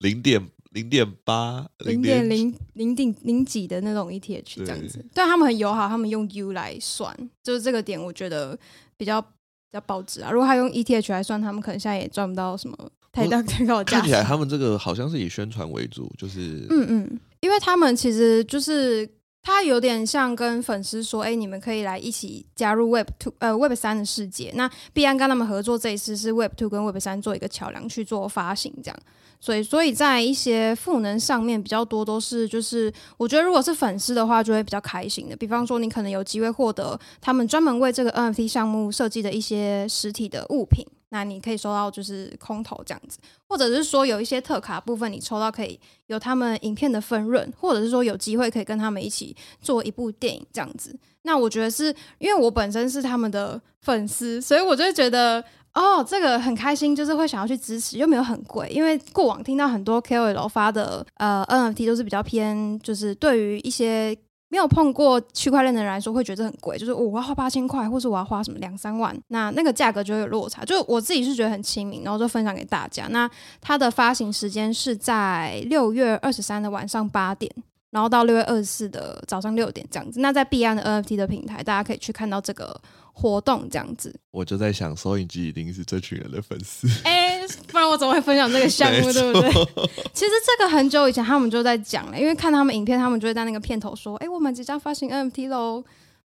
[0.00, 5.02] 零点零点八，零点零零点零几的那种 ETH 这样子。
[5.14, 8.58] 对他们很友好，他们用 U 来算，就是这个点我觉得
[8.98, 9.28] 比较比
[9.72, 10.30] 较保值啊。
[10.30, 12.76] 如果他用 ETH 来算，他们可能现在也赚不到什么
[13.18, 13.98] 太大太高价。
[13.98, 19.08] 看起来他们这个好像是以宣传为主，就是嗯嗯，因为他们其实就是。
[19.40, 28.98] 他有点像跟粉丝说：“哎，你们可以来一起加入 Web Two 呃 Web 三的世界。”那必安跟他们合作这一次是 Web Two 跟 Web 三做一个桥梁去做发行，这样。
[29.40, 35.36] 所以，所以在一些赋能上面比较多都是就是，我觉得如果是粉丝的话，就会比较开心的。
[35.36, 40.84] 比方说，你可能有机会获得他们专门为这个 NFT 项目设计的一些实体的物品。
[41.10, 43.18] 那你可以收到就是空投这样子，
[43.48, 50.94] 或者是说有一些特卡部分你抽到可以有他们影片的分润，或者是说有机会可以跟他们一起做一部电影这样子。
[51.22, 55.42] 那我觉得是因为我本身是他们的粉丝，所以我就觉得
[55.74, 58.68] 哦，这个很开心，就是会想要去支持，又没有很贵。
[58.68, 64.16] 因为过往听到很多 KOL 发的呃 NFT 都是比较偏，就是对于一些。
[64.50, 70.64] 没有碰过区块链的人来说，会觉得很贵，就是我要花八千块，或是我要花什么两三万，那那个价格就会有落差。
[70.64, 73.06] 就我自己是觉得很亲民，然后就分享给大家。
[73.08, 73.30] 那
[73.60, 77.52] 它的发行时间是在六月二十三的晚上八点，
[77.90, 80.20] 然后到六月二十四的早上六点这样子。
[80.20, 82.80] 那在币安的 NFT 的平台，大家可以去看到这个。
[83.20, 86.86] 活动这样子，我就在想，收音机一定是这群人的粉丝。
[87.02, 89.50] 哎、欸，不然我怎么会分享这个项目，对不对？
[90.14, 95.82] 其实这个很久以前他们就在讲了，因为看他们影片，他们就会在那个片头说：“哎、欸，我们即将发行 NFT 喽。”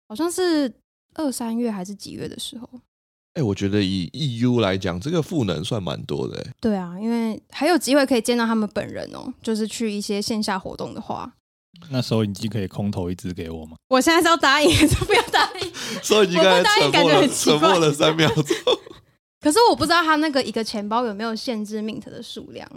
[0.08, 0.72] 好像是
[1.16, 2.70] 二三月还是几月的时候。
[3.34, 6.46] 哎、欸，我觉得以 EU 来讲，这个赋能算蛮多的。
[6.62, 11.34] 对啊，因为还有机会可以见到他们本人哦，就是去一些线下活动的话。
[11.90, 13.78] 那收音机可以空投一支给我吗？
[13.90, 15.72] 我现在是要答应还是不要答应？
[16.04, 18.46] 收音机刚才沉默了，沉默了三秒钟。
[19.42, 22.68] 可是我不知道他那个一个钱包有没有限制 mint 的数量。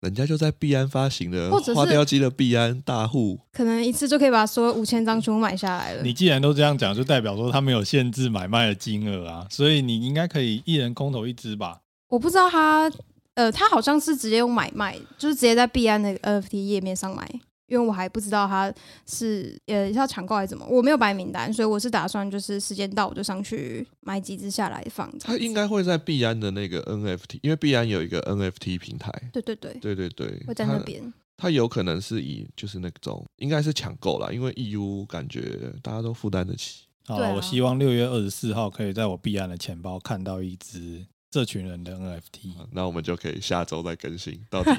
[0.00, 6.02] 人家就在币安发行的，或者是花雕鸡的币安大户，可能一次就可以把所有五千张全部买下来了。
[6.02, 11.80] 你既然都这样讲，就代表说他没有限制买卖的金额啊，所以你应该可以一人空投一支吧？
[12.10, 12.92] 我不知道他，
[13.32, 17.26] 呃，他好像是直接用买卖，就是直接在币安的 NFT 页面上买。
[17.66, 18.72] 因为我还不知道他
[19.06, 25.10] 是呃要抢购还是怎么，我没有白名单，所以我是打算就是时间到我就上去买几只下来放。
[25.18, 29.10] 他应该会在币安的那个 NFT，因为币安有一个 NFT 平台。
[29.32, 31.12] 对对对对对对，会在那边。
[31.36, 36.84] 他有可能是以就是那种应该是抢购啦，因为 EU 感觉大家都负担得起。
[37.06, 41.04] 好，我希望六月二十四号可以在我币安的钱包看到一只。
[41.34, 44.40] 这群人的 NFT，那我们就可以下周再更新。
[44.48, 44.70] 到底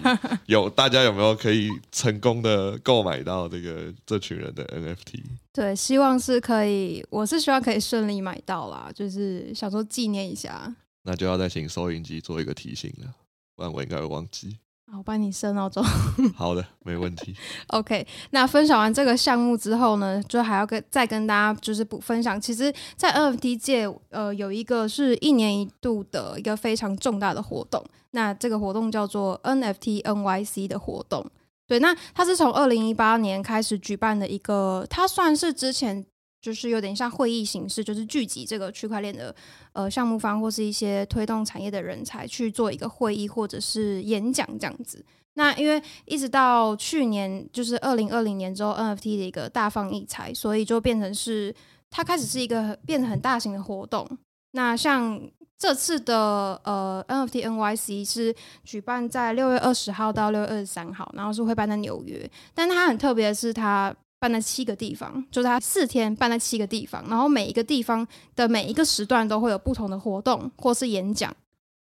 [0.46, 5.22] 有大家有没有可以成功的购买到这个这群人的 NFT？
[5.52, 10.74] 对，希望是可以，我是希望可以顺利买到啦，就是想说纪念一下。
[11.04, 13.14] 那就要再请收音机做一个提醒了，
[13.54, 14.58] 不然我应该会忘记。
[14.94, 15.84] 我帮你设闹钟。
[16.38, 17.36] 好的，没问题。
[17.68, 22.40] OK，那分享完这个项目之后呢，就还要跟再跟大家就是补分享。
[22.40, 27.84] 其实，在 NFT 界，呃，有一个是一年一度的一个非常重大的活动。
[28.12, 31.26] 那这个活动叫做 NFT NYC 的活动。
[31.68, 36.06] 对，那它是从二零一八年开始举办的一个，它算是之前
[36.46, 39.36] 就是有点像会议形式，就是聚集这个区块链的
[39.74, 45.04] 呃项目方或是一些推动产业的人才去做一个会议或者是演讲这样子。
[45.34, 51.52] 那因为一直到去年，就是二零二零年之后，NFT 的一个大放异彩，所以就变成是
[51.90, 54.08] 它开始是一个变得很大型的活动。
[54.52, 55.20] 那像
[55.58, 62.30] 这次的呃 NFT NYC 是举办在六月二十号到六月二十三号，然后是会办在纽约。
[62.54, 71.36] 但它很特别的是，它办了七个地方，就是他四天办了七个地方，然后每一个地方的每一个时段都会有不同的活动或是演讲。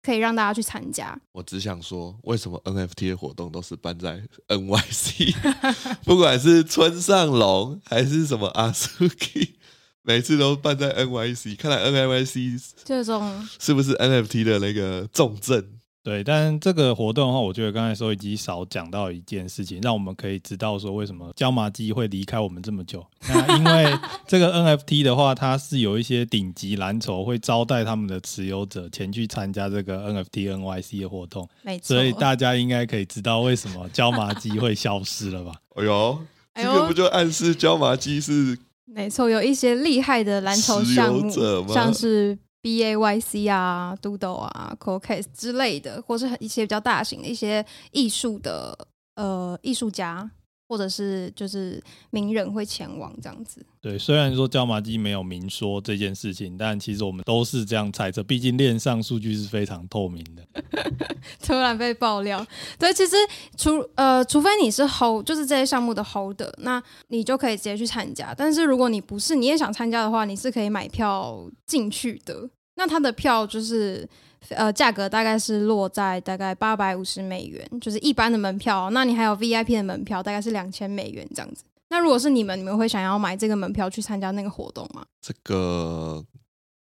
[0.05, 1.17] 可以让大家去参加。
[1.31, 5.33] 我只想说，为什么 NFT 的活动都是办在 NYC？
[6.03, 9.51] 不管是村上隆还是什么 Azuki，
[10.03, 11.57] 每次都办在 NYC。
[11.57, 15.79] 看来 NYC 这种是不是 NFT 的那个重镇？
[16.05, 23.07] 对，但这个活动的话，我觉得刚才收音机少讲到一件事情，让我们可以知道说为什么椒麻鸡会离开我们这么久。
[23.29, 31.95] 那因为 这个 NFT 的话，它是有一些顶级蓝筹会招待他们的持有者前去参加这个 NFT NYC 的活动，没错。
[31.95, 35.53] 所以大家应该可以知道为什么椒麻鸡会消失了吧？
[35.75, 36.19] 哎呦，
[36.57, 38.59] 这个不就暗示椒麻鸡是？
[38.87, 41.31] 没错，有一些厉害的蓝筹项目，
[41.73, 42.37] 像是。
[42.63, 48.79] B A Y C 啊，Doodle 啊，CoolCase 之类的，或是一些比较大型的一些艺术的
[49.17, 50.31] 呃艺术家，
[50.69, 53.65] 或者是就是名人会前往这样子。
[53.81, 58.23] 对，虽然说椒麻鸡没有明说这件事情，但其实我们都是这样猜测。
[58.23, 60.63] 毕竟链上数据是非常透明的。
[61.45, 62.45] 突然被爆料，
[62.79, 63.17] 对，其实
[63.57, 68.35] 除呃，除非你是 hold，就是这些项目的 holder，那你就可以直接去参加。
[68.35, 72.49] 但是如果你不是，你也想参加的话，你是可以买票进去的。
[72.75, 74.09] 那他的票就是
[74.51, 78.91] 呃，价格大概是落在大概八百五十美元，就是一般的门票。
[78.91, 81.65] 那你还有 VIP 的门票，大概是两千美元这样子。
[81.89, 85.05] 那如果是你们，你们会想要买这个门票去参加那个活动吗？
[85.21, 86.25] 这个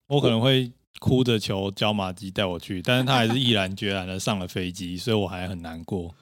[0.07, 0.71] 我可能会
[1.01, 6.15] 哭着求椒麻鸡带我去，但是他还是毅然决然的上了飞机，所以我还很难过。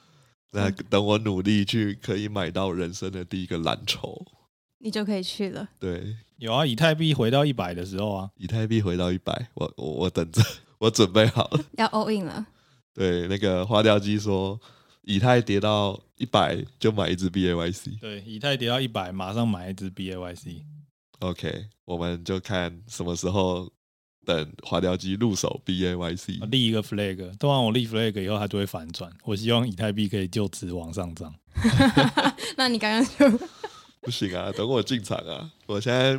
[0.51, 4.25] 那等我努力去，可以买到人生的第一个蓝筹，
[4.79, 5.69] 你就可以去了。
[5.79, 10.41] 对，有啊，以太币回到一百的时候啊，以太币回到一百，我我我等着，
[10.79, 12.47] 我准备好了，要 all in 了。
[12.93, 14.59] 对，那个花雕鸡说。
[15.03, 20.61] 以太跌到一百就买一支 BAYC，对，以太跌到一百马上买一支 BAYC。
[21.19, 23.67] OK，我们就看什么时候
[24.23, 27.35] 等花雕机入手 BAYC，立一个 flag。
[27.39, 29.11] 当然我立 flag 以后它就会反转。
[29.23, 31.33] 我希望以太币可以就此往上涨。
[32.55, 33.39] 那你刚刚就。
[34.01, 35.51] 不行啊，等我进场啊！
[35.65, 36.17] 我现在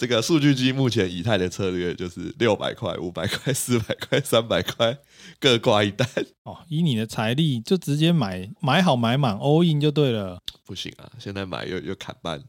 [0.00, 4.96] 这个数据机目前以太的策略就是六百块、五百块、 四百块、三百块
[5.38, 6.08] 各挂一单。
[6.44, 10.40] 哦，以你的财力就直接买买好买满 all in 就对了。
[10.64, 12.42] 不行啊，现在买又又砍半，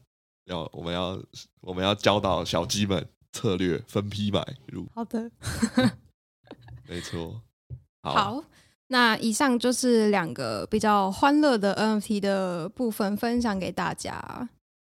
[0.46, 1.22] 要我们要
[1.60, 4.88] 我们要教导小鸡们策略，分批买入。
[4.94, 5.30] 好的，
[6.88, 7.42] 没错。
[8.02, 8.44] 好，好，
[8.86, 14.48] 那以上就是两个比较欢乐的 NFT 的部分，分享给大家。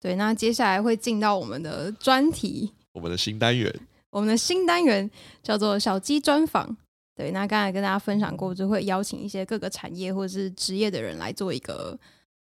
[0.04, 3.74] 对，那接下来会进到我们的专题，我们的新单元，
[4.10, 5.10] 我们的新单元
[5.42, 6.76] 叫做小鸡专访。
[7.16, 11.98] 对，那刚才跟大家分享过，就会邀请一些各个产业或者是职业的人来做一个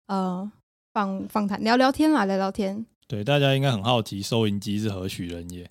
[0.08, 0.52] 呃
[0.92, 2.84] 访访谈，聊聊天啦，聊聊天。
[3.08, 5.66] 对，大家应该很好奇，收银机是何许人也？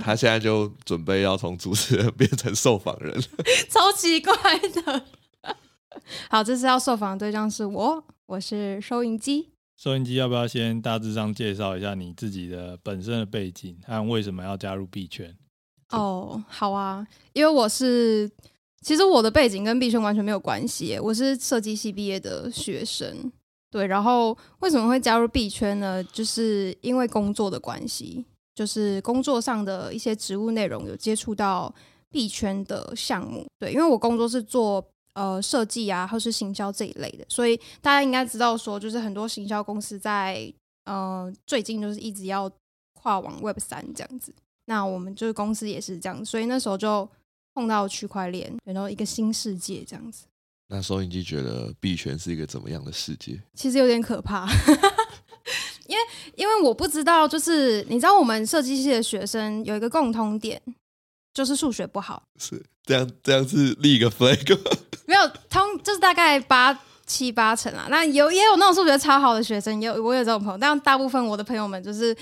[0.00, 3.20] 他现在就准备要从主持人变成受访人，
[3.68, 4.32] 超奇怪
[4.84, 5.02] 的。
[6.30, 9.48] 好，这次要受访的对象是我，我是收银机。
[9.82, 15.34] 收音机要不要先大致上介绍一下你自己的本身的背景和为什么要加入币圈？
[15.92, 18.30] 哦，好啊，因为我是
[18.82, 23.32] 其实我的背景跟币圈完全没有关系，我是设计系毕业的学生，
[23.70, 26.04] 对，然后为什么会加入币圈呢？
[26.04, 28.22] 就是因为工作的关系，
[28.54, 31.74] 就是工作上的一些职务内容有接触到
[32.10, 34.86] 币圈的项目，对，因为我工作是做。
[35.20, 40.50] 呃，设计啊，或是行销这一类的，所以大家应该知道说，就是很多行销公司在
[40.86, 42.50] 呃最近就是一直要
[42.94, 44.32] 跨往 Web 三这样子。
[44.64, 47.06] 那我们就是公司也是这样，所以那时候就
[47.52, 50.24] 碰到区块链，然后一个新世界这样子。
[50.68, 53.38] 那收音机觉得币圈是一个怎么样的世界？
[53.52, 54.48] 其实有点可怕，
[55.86, 56.02] 因为
[56.34, 60.62] 因为我不知道，就是你知道我们设计系的学生有一个共通点。
[61.32, 64.89] 就是数学不好，是这样，这样是立一个 flag，没
[65.20, 67.86] 有通，就是大概八七八成啊。
[67.90, 72.16] 那有也有那种数学超好的学生，也有我有这种朋友，但大部分我的朋友们就是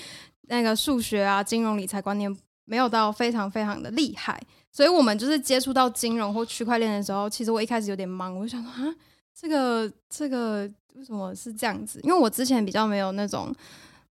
[0.49, 2.35] 那个数学啊、金融理财观念
[2.65, 4.41] 没有到非常非常的厉害。
[4.71, 8.95] 所以我们就是接触到金融或区块链的时候，其实我一开始有点懵，我就想说啊，
[9.35, 12.01] 这个这个为什么是这样子？
[12.03, 13.55] 因为我之前比较没有那种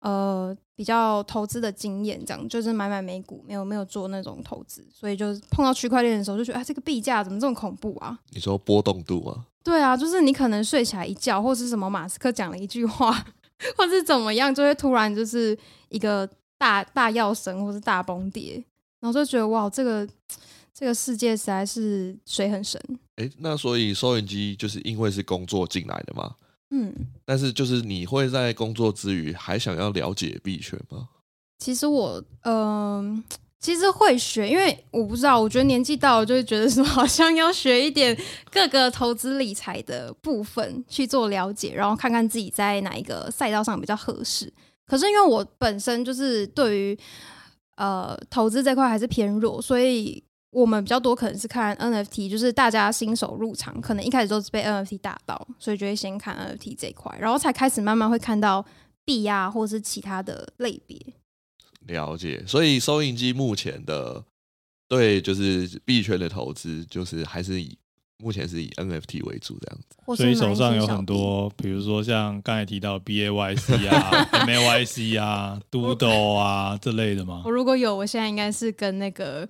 [0.01, 0.57] 呃。
[0.83, 8.18] 比较投资的经验，这样就是买买美股，没有没有做那种投资，所以就是碰到区块链的时候，就觉得啊，这个币价怎么这么恐怖啊？
[8.30, 9.47] 你说波动度啊？
[9.62, 13.12] 对啊，就是你可能睡起来一觉，或是什么马斯克讲了一句话，
[13.76, 15.57] 或是怎么样，就会突然就是
[15.89, 16.28] 一个
[16.59, 18.55] 大大药神，或是大崩跌，
[18.99, 20.05] 然后就觉得哇，这个
[20.74, 22.83] 这个世界实在是水很深。
[23.14, 26.35] 哎，那所以收银机就是因为是工作进来的吗？
[26.75, 26.91] 嗯，
[27.27, 31.07] 但是就是你会在工作之余还想要了解币圈吗？
[31.59, 33.25] 其实我嗯、呃，
[33.61, 38.16] 其实会学，因为我不知道，我觉得年纪到了就会觉得说，好像要学一点
[38.51, 44.51] 各个投资理财的部分去做了解，然后看看自己在哪一个赛道上比较合适。
[44.87, 46.99] 可是因为我本身就是对于
[47.77, 50.25] 呃投资这块还是偏弱，所以。
[50.53, 58.65] 我们比较多可能是看 NFT，就是大家新手入场，可能一开始都是被 NFT 打到，所以就会先看 NFT 这一块，然后才开始慢慢会看到
[59.03, 60.99] 币啊，或是其他的类别。
[61.87, 64.23] 了解，所以收银机目前的
[64.87, 67.77] 对就是币圈的投资，就是还是以
[68.23, 70.16] 目前是以 NFT 为主这样子。
[70.16, 77.43] 所以手上有很多，比如说像刚才提到 BAYC 啊、 MAYC 啊、Doodle 啊这类的吗？
[77.45, 79.49] 我如果有，我现在应该是跟那个。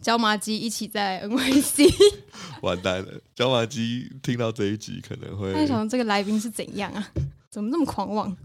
[0.00, 1.90] 椒麻鸡一起在 NYC，
[2.60, 3.08] 完蛋了！
[3.34, 7.08] 椒麻鸡听到这一集可能会，他想这个来宾是怎样啊？
[7.48, 8.36] 怎么那么狂妄？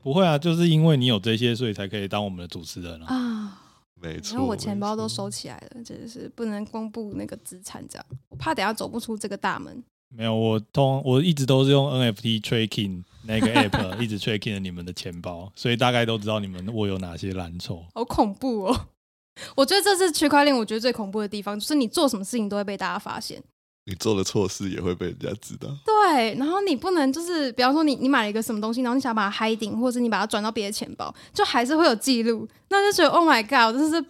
[0.00, 3.06] 不会啊，就是因为你有这些，所以才可以当我们的主持人啊。
[3.12, 3.62] 啊
[4.00, 9.82] 没错，因为我钱包都收起来了，就是不能公布那个资产，这样我怕等下走不出这个大门。
[10.10, 17.84] 没有，我通我一直都是用 NFT tracking 那个 app 一直 tracking 你们的钱包，所以大概都知道你们握有哪些蓝筹。
[17.94, 18.86] 好恐怖哦！
[19.54, 23.42] 我觉得这是区块链，我觉得最恐怖的地方，就是你做什么事情都会被大家发现，
[23.88, 25.66] 你做了错事也会被人家知道。
[25.82, 34.04] 对，然后你不能就是，比方说你你买了一个什么东西，然后你想把它 hiding，或者你把它转到别的钱包，就还是会有记录，那就觉得 Oh my God，真是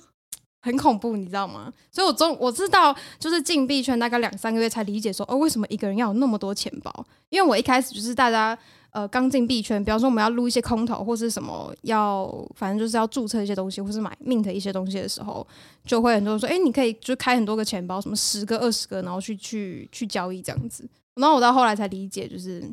[0.60, 1.72] 很恐怖，你知道吗？
[1.92, 7.06] 所以我中我知道，就是禁币圈大概两三个月才理解说，哦，为什么一个人要有那么多钱包？
[7.30, 8.58] 因为我一开始就是大家。
[8.98, 12.26] 呃，刚进币圈，比方说我们要撸一些空投，或是什么要，
[12.56, 15.46] 反正就是要注册一些东西，或是买 mint 一些东西的时候，
[15.84, 20.84] 就会很多人说，哎、欸，你可以就开很多个钱包，什么十个、二十个，然后去去去交易这样子。
[21.14, 22.68] 然后我到后来才理解，就是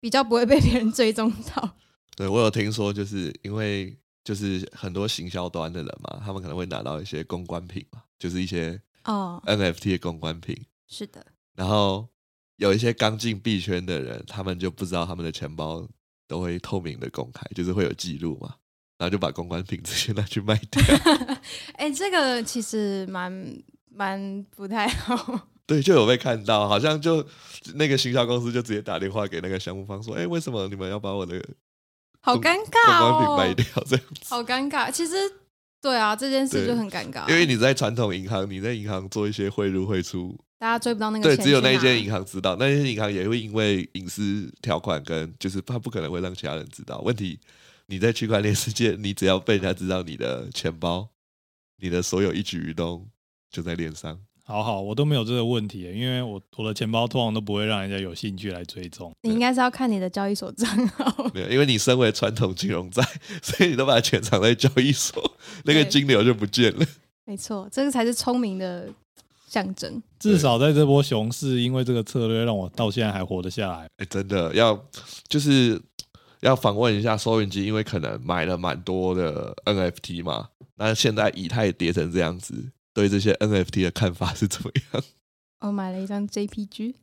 [0.00, 1.70] 比较不会被别人追踪到。
[2.14, 10.54] 对，我有听说，就是因为就是很多行销端的人嘛，他们可能会拿到一些公关品嘛，就是一些哦 NFT 的公关品。
[10.86, 11.24] 是的。
[11.54, 12.06] 然后。
[12.56, 15.86] 有一些刚进币圈的人，他们就不知道他们的钱包
[16.28, 18.54] 都会透明的公开，就是会有记录嘛，
[18.96, 20.82] 然后就把公关品直接拿去卖掉。
[21.74, 23.32] 哎、欸，这个其实蛮
[23.90, 25.48] 蛮不太好。
[25.66, 27.26] 对，就有被看到，好像就
[27.74, 31.42] 那个行销公司就直接打电话给那个项目方说：“哎、欸，为什么你们要把我的
[32.20, 33.66] 好尴尬公关品卖掉？
[33.84, 35.14] 这样子好尴尬。”其实，
[35.80, 40.38] 对啊，这件事就很尴尬，因为你在传统银行，你在银行做一些汇入汇出。
[40.64, 47.02] 大家追不到那个钱，对，只有那一间银行知道，那间银行也会因为隐私条款跟就是他不可能会让其他人知道。
[47.04, 47.38] 问题
[47.84, 51.06] 你在区块链世界，你只要被人家知道你的钱包，
[51.82, 53.06] 你的所有一举一动
[53.50, 54.18] 就在链上。
[54.42, 59.12] 好好，我都没有这个问题，因为我我的钱包通常都不会让人家有兴趣来追踪。
[59.20, 63.06] 你应该是要看你的交易所账号， 没有，因为你身为传统金融债，
[63.44, 66.86] 所以你都把钱藏在交易所，那个金流就不见了。
[67.26, 68.88] 没错，这个才是聪明的。
[69.54, 73.86] 象征，至少在这波熊市，因为这个策略让我到现在还活得下来。
[73.98, 74.84] 哎，真的要
[75.28, 75.80] 就是
[76.40, 80.48] 要访问一下收银机，因为可能买了蛮多的 NFT 嘛。
[80.76, 85.04] 那现在以太跌成这样子，对这些 NFT 的看法是怎么样？
[85.60, 86.94] 我买了一张 JPG。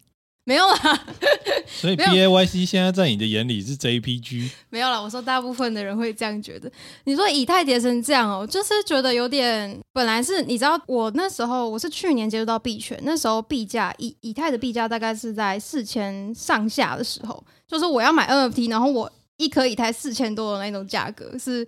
[0.43, 1.05] 没有啦，
[1.69, 4.49] 所以 B A Y C 现在在你的眼里是 J P G。
[4.71, 6.69] 没有啦，我说大部分的人会这样觉得。
[7.03, 9.79] 你说以太跌成这样哦，就是觉得有点。
[9.93, 21.67] 本来是你知道，我那时候我是去年接触到币圈，那时候币价以以太的币价大概是在四千上下的时候，就是我要买 N F T，然后我一颗以太四千多的那种价格，是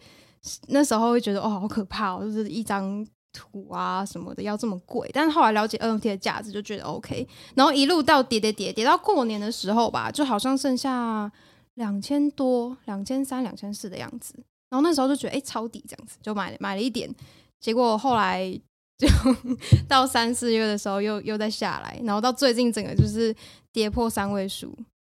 [0.69, 3.05] 那时候会觉得哦，好可怕哦，就是一张。
[3.33, 7.27] 土啊什么的要这么贵，但是后来了解 NFT 的价值，就觉得 OK。
[7.55, 11.29] 然后一路到跌跌跌跌到过年的时候吧，就好像剩下
[11.73, 14.35] 两千多、两千三、两千四的样子。
[14.69, 17.13] 然后那时候就觉得哎、抄底这样子，就买了买了一点。
[17.59, 18.51] 结果后来
[18.97, 19.07] 就
[19.89, 23.35] 到三四月的时候又又再下来，然后到最近整个就是
[23.71, 24.75] 跌破三位数，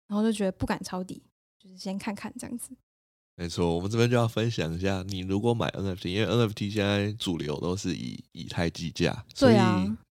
[0.08, 1.22] 然后就觉得不敢抄底，
[1.60, 2.70] 就是先看看这样子。
[3.36, 9.56] 没错，我们这边就要分享一下，你如果买 NFT，因为 NFT 现在主流都是以以太计价，所以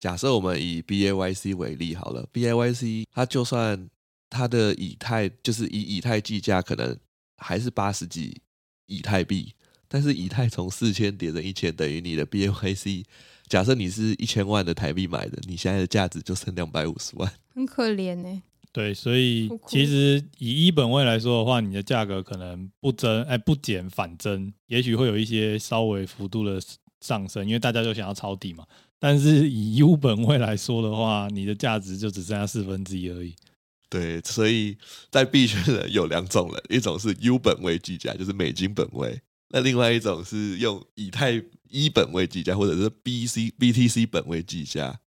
[0.00, 3.90] 假设我们以 BAYC 为例好了，BAYC 它就算
[4.30, 6.96] 它的以太就是以以太计价，可能
[7.36, 8.40] 还是八十几
[8.86, 9.52] 以太币，
[9.86, 13.04] 但是以太从四千跌成一千，等于你的 BAYC，
[13.48, 18.42] 假设你是一千万的台币买的，你现在的价值就剩两百五十万，很可怜呢、欸。
[18.72, 26.60] 对，所以其实以一本位来说的话，你的价格可能不增哎不减反增，也许会有一些稍微幅度的
[27.00, 28.64] 上升，因为大家就想要抄底嘛。
[29.00, 33.34] 但是以 U 本位来说的话，你的价值就只剩下四分之一而已。
[33.88, 34.76] 对，所以
[35.10, 39.20] 在币圈的有两种人，一种是 U 本位计价，就是美金本位。
[39.48, 45.00] 那另外一种是用以太一本位计价，或者是 BC BTC 本位计价。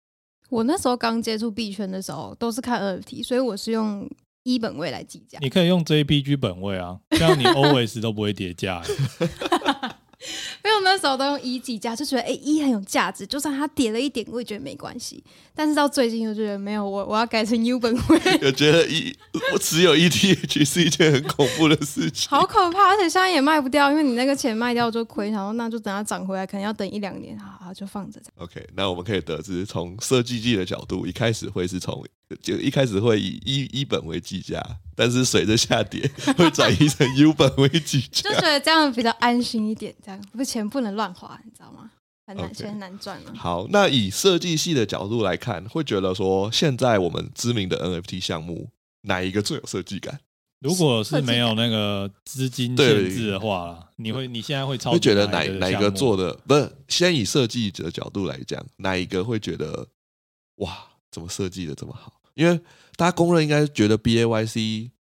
[0.51, 4.09] 我那时候刚接触币圈的时候，都是看 NFT，所以我是用
[4.43, 5.39] 一本位来计价。
[5.41, 8.83] 你可以用 JPG 本位啊，这样你 always 都不会跌价。
[10.63, 15.23] 没有，那时候都用一计价，就觉得哎一很有价值，就算它跌了一点，我也觉得没关系。
[15.55, 18.21] 但是到最近，就觉得没有，我我要改成 U 本位。
[18.43, 19.15] 我觉得一
[19.53, 28.21] 我持有 ETH 是一件很恐怖的事情，好可怕，而且现在也卖不掉，因为你那个钱卖掉就亏，然后那就等它涨回来，可能要等一两年，好好就放着。
[28.37, 32.03] OK，那我们可以得知，从设计季的角度，一开始会是从
[32.41, 34.63] 就一开始会以一一本为计价，
[34.95, 36.09] 但是随着下跌
[36.39, 41.91] 会转移成 U 本为计价，就觉得这样比较安心一点，这样不钱不能乱花，你知道吗？
[42.27, 43.35] 很难，钱难赚了。
[43.35, 48.71] 好，那以设计系的角度来看，会觉得说，现在我们知名的 NFT 项目
[49.03, 50.21] 哪一个最有设计感？
[50.61, 56.71] 如果是没有那个资金限制的话，你会你现在会超会觉得哪哪一个做的不是？
[56.87, 59.89] 先以设计者的角度来讲，哪一个会觉得
[60.57, 60.77] 哇，
[61.11, 62.21] 怎么设计的这么好？
[62.35, 62.61] 因为
[62.97, 64.91] 大家公认应该觉得 BAYC，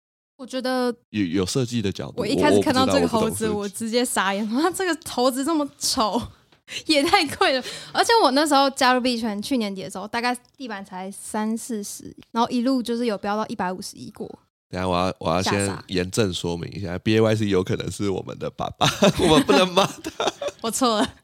[0.40, 2.14] 我觉得有有设计的角度。
[2.16, 6.18] 我一开始看到这个猴子，我，我直接傻眼，哇，这个猴子这么丑，
[6.86, 7.62] 也太贵了。
[7.92, 14.26] 而且我那时候加入币圈，去年底的时候，大概地板才三四十，然后一路就是有飙到一百五十一过。
[14.70, 18.88] 等下我要我要先严正说明一下，B A Y 是有可能是我们的爸爸，
[19.18, 20.32] 我们不能骂他。
[20.62, 21.14] 我错了，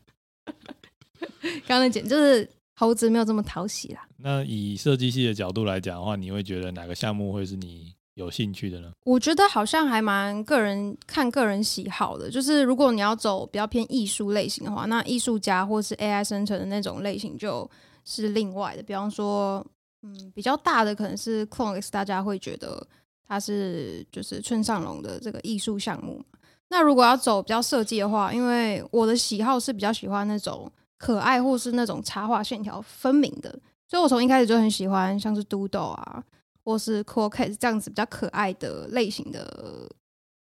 [1.66, 2.46] 刚刚那简就是。
[2.78, 4.06] 猴子没有这么讨喜啦。
[4.18, 8.90] 那以设计系的角度来讲的话，你会觉得哪个项目会是你有兴趣的呢？
[9.04, 12.30] 我觉得好像还蛮个人看个人喜好的。
[12.30, 17.70] 就是如果你要走比较偏艺术类型的话，那艺术家或是 AI 生成的那种类型就
[18.04, 18.82] 是另外的。
[18.82, 19.64] 比方说，
[20.02, 22.86] 嗯，比较大的可能是 CloneX，大家会觉得
[23.26, 26.24] 它是就是村上隆的这个艺术项目。
[26.68, 30.70] 那如果要走比较设计的话，因为我的喜好是比较喜欢那种。
[30.98, 33.50] 可爱或是那种插画线条分明的，
[33.86, 36.24] 所以我从一开始就很喜欢像是 Doodle 啊，
[36.66, 39.88] 或是 Cool Cats 这样子比较可爱的类型的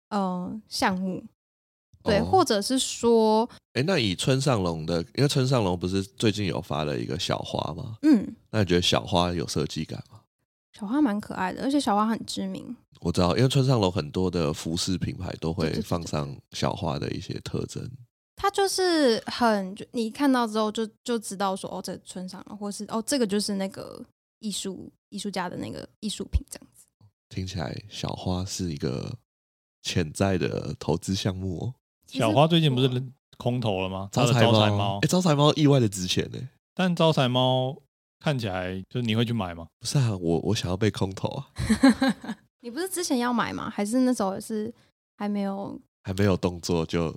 [0.10, 1.24] 呃项目，
[2.02, 7.98] 对，哦、或者是说，哎、欸，那以村上隆的，因为村上隆不是最近有发了一个小花吗？
[8.02, 10.22] 嗯，那你觉得小花有设计感吗？
[10.74, 12.76] 小花蛮可爱的，而且小花很知名。
[13.02, 17.88] 我知道，因为村上隆很多的服饰品牌都会放上小花的一些特征。
[18.36, 24.04] 它就是很，你看到之后就就知道说，哦，这村上了，或是哦，这个就是那个
[24.40, 26.86] 艺术艺术家的那个艺术品这样子。
[27.30, 29.18] 听起来小花是一个
[29.84, 31.74] 潜在的投资项目哦。
[32.08, 32.90] 小花最近不是
[33.38, 34.10] 空投了吗？
[34.12, 36.40] 招财猫，哎，招财猫意外的值钱呢。
[36.74, 37.76] 但招财猫
[38.20, 39.68] 看起来就是你会去买吗？
[39.80, 41.52] 不是啊，我我想要被空投啊。
[42.62, 43.70] 你不是之前要买吗？
[43.70, 44.74] 还是那时候是
[45.18, 47.16] 还没有还没有动作就？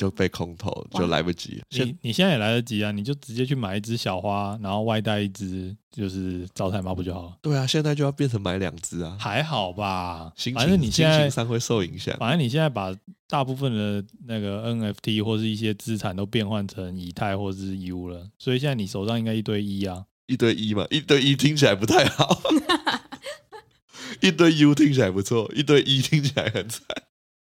[0.00, 1.62] 就被空投，就来不及。
[1.68, 2.90] 你你现在也来得及啊！
[2.90, 7.36] 你就直接去买一只小花，然后外带一只，就是招财猫不就好了？
[7.42, 9.14] 对啊，现在就要变成买两只啊！
[9.20, 12.16] 还好吧，心反正你现在心情上会受影响。
[12.16, 12.96] 反正你现在把
[13.28, 22.40] 大部分的那个 NFT 或是一些资产都变换成以太或是 U 了，所以现在你手上应该一堆一啊，一堆一嘛，一堆一听起来不太好，
[24.22, 26.86] 一堆 U 听起来不错，一堆一听起来很惨。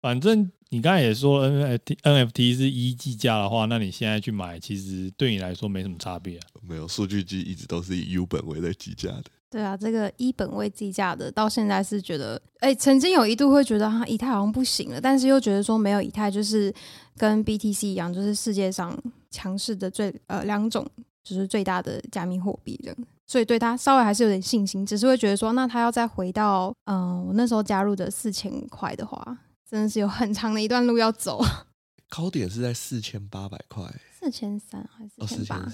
[0.04, 6.48] 反正你刚才也说 NFT NFT 是一计价的话，那你现在去买，其实对你来说没什么差别啊。
[6.62, 9.24] 没有，数据机一直都是以 U 本位在计价的。
[9.50, 16.74] 对啊，这个一本位计价的，到现在是觉得，哎，曾经有一度会觉得哈，以太好像不行了，但是又觉得说没有以太就是
[17.16, 18.94] 跟 BTC 一样，就是世界上
[19.32, 20.86] 强势的最呃两种，
[21.24, 22.94] 就是最大的加密货币的，
[23.26, 29.38] 所以对它稍微还是有点信心，只是会觉得说，那它要再回到嗯、呃，我那时候加入的四千块的话。
[29.74, 31.44] 真的是有很长的一段路要走，
[32.08, 33.84] 高点是在四千八百块，
[34.20, 35.74] 四千三还是四千八？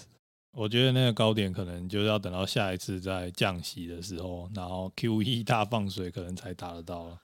[0.51, 7.19] 我觉得那个高点可能就是要等到下一次在降息的时候，然后 QE 大放水，可能才达得到了。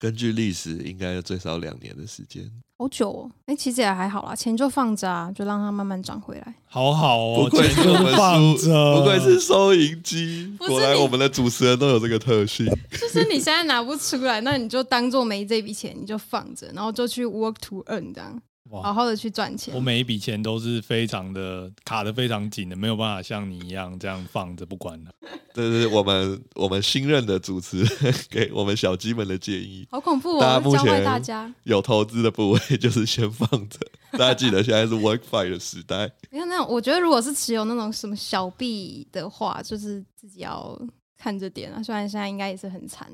[0.00, 2.50] 根据历史，应该有最少两年的时间，
[2.80, 3.30] 好久哦。
[3.44, 6.54] 哎、欸，其实也还好啦，钱就放着啊，就让它慢慢涨回来。
[6.66, 10.50] 好好哦，不愧是我们放着，不愧是收银机。
[10.58, 12.64] 果然我们的主持人都有这个特性。
[12.98, 18.40] 就是你现在拿不出来，那你就当做没这笔钱，你就放着，然后就去 work to earn 这样。
[18.70, 19.74] 哇好好的去赚钱。
[19.74, 25.12] 我每一笔钱都是非常的卡的非常紧的，没有办法像你一样这样放着不管的。
[25.52, 29.86] 这是我们我们新任的主持人给我们小鸡们的建议。
[29.90, 30.40] 好恐怖哦！
[30.40, 33.78] 大家目前教大家 有投资的部位就是先放着。
[34.12, 36.10] 大家记得现在是 WorkFi 的时代。
[36.30, 40.80] 你看那种，我觉得如果是持有那种什么小币的话，就是自己要
[41.18, 41.82] 看着点啊。
[41.82, 43.08] 虽然现在应该也是很惨，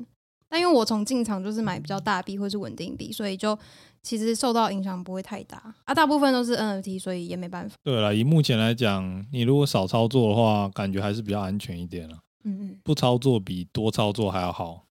[0.57, 3.59] 但因为我从进场就是买比较大币或是稳定币，所以就
[4.03, 5.95] 其实受到影响不会太大啊。
[5.95, 7.77] 大部分都是 NFT，所以也没办法。
[7.83, 12.17] 对了，以目前来讲，你如果少操作的话，感觉还是比较安全一点了。
[12.45, 14.87] 嗯嗯，不操作比多操作还要好。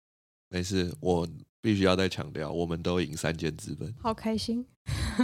[0.50, 1.28] 没事，我
[1.62, 4.66] 必须要再强调，我们都赢三件资本，好开心。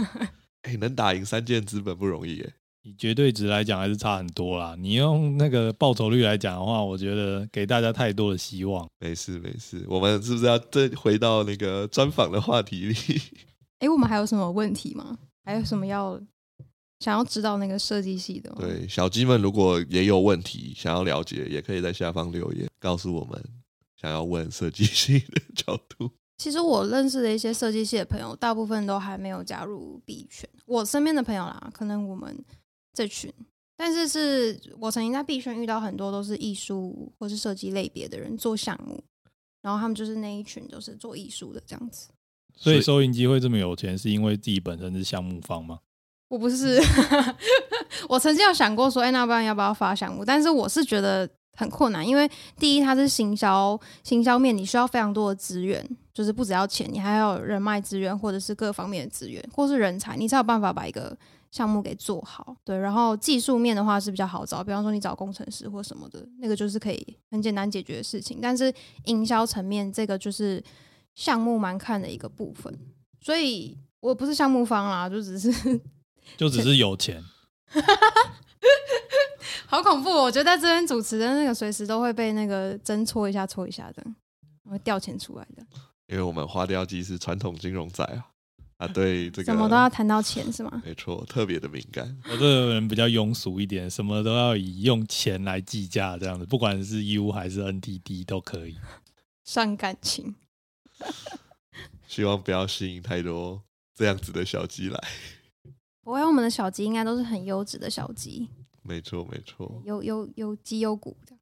[0.62, 2.54] 哎，能打赢三件资本不容易耶。
[2.88, 4.74] 以绝对值来讲，还是差很多啦。
[4.78, 8.88] 你用那个报酬率来讲的话，我觉得给大家太多的希望。
[8.98, 12.94] 没事没事，我们是不是要再回到那个专访的话题里？
[13.80, 15.18] 哎，我们还有什么问题吗？
[15.44, 16.20] 还有什么要
[17.00, 18.56] 想要知道那个设计系的吗？
[18.60, 23.44] 对，小鸡们如果也有问题想要了解，也可以在下方留言告诉我们，
[24.00, 26.10] 想要问设计系的角度。
[26.38, 30.48] 其实我认识的一些设计系的朋友，大部分都还没有加入币圈。
[30.66, 32.36] 我身边的朋友啦，可能我们
[32.98, 33.32] 这群，
[33.76, 39.00] 但是是我曾经在币圈遇到很多都是艺术或是设计类别的人做项目，
[39.62, 42.08] 然后他们就是那一群都是做艺术的这样子。
[42.56, 45.78] 所以收银机会这么有钱，是因为自己本身是项目方吗？
[46.28, 46.80] 我不是，
[48.08, 50.24] 我曾经有想过说，哎，那不然要不要发项目？
[50.24, 51.28] 但是我是觉得。
[51.58, 55.84] 很困难，因为第一，它是行销，行销面你需要非常多的资源，
[56.14, 61.18] 就是不只要钱，你还要有人脉资源，或者是各方面的资源，或是人才，你才有办法把一个
[61.50, 62.56] 项目给做好。
[62.64, 68.38] 对，然后技术面的话是比较好找，比方说你找工程师或什么的，那个就是可以很简单解决的事情。
[68.40, 68.72] 但是
[69.04, 70.62] 营销层面，这个就是
[71.14, 72.78] 项目蛮看的一个部分，
[73.20, 75.52] 所以我不是项目方啦，就只是
[76.36, 77.22] 就只是有钱。
[79.66, 80.08] 好恐怖！
[80.10, 84.02] 我觉得在这边主持的那个随时都会被那个针戳一下、戳一下的，
[84.64, 85.62] 会掉钱出来的。
[86.06, 88.24] 因为我们花雕鸡是传统金融仔啊，
[88.78, 90.82] 啊，对这个什么都要谈到钱是吗？
[90.84, 92.16] 没错，特别的敏感。
[92.24, 98.76] 我这个人比较庸俗一点，什么都要以用钱来计价，这样子，不管是 U 还是 NTD 都可以。
[99.44, 100.34] 伤感情。
[102.06, 103.62] 希望不要吸引太多
[103.94, 105.00] 这样子的小鸡来。
[106.02, 108.48] 不会，我们的小鸡应该都是很优质的小鸡。
[108.82, 111.36] 没错，没错，有有有鸡有骨的。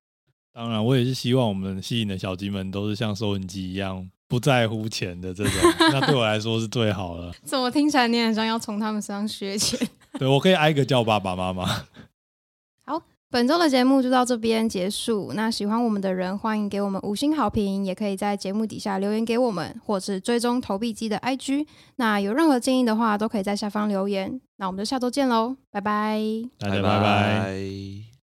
[0.53, 5.53] 当然，我也是希望我们吸引的小鸡们都是像收银机一样不在乎钱的这种，
[5.93, 7.33] 那对我来说是最好了。
[7.45, 9.79] 怎么听起来你很像要从他们身上学钱？
[10.19, 11.65] 对，我可以挨个叫爸爸妈妈。
[12.85, 13.01] 好，
[13.31, 15.33] 本周的节目就到这边结束。
[15.35, 21.67] 那喜欢我们的人，欢迎给我们五星好评，也可以在节目底下留言给我们，或是追踪投币机的 IG。
[21.97, 24.41] 那有任何建议的话，都可以在下方留言。
[24.57, 26.21] 那我们就下周见喽，拜拜，
[26.59, 28.16] 大家拜拜。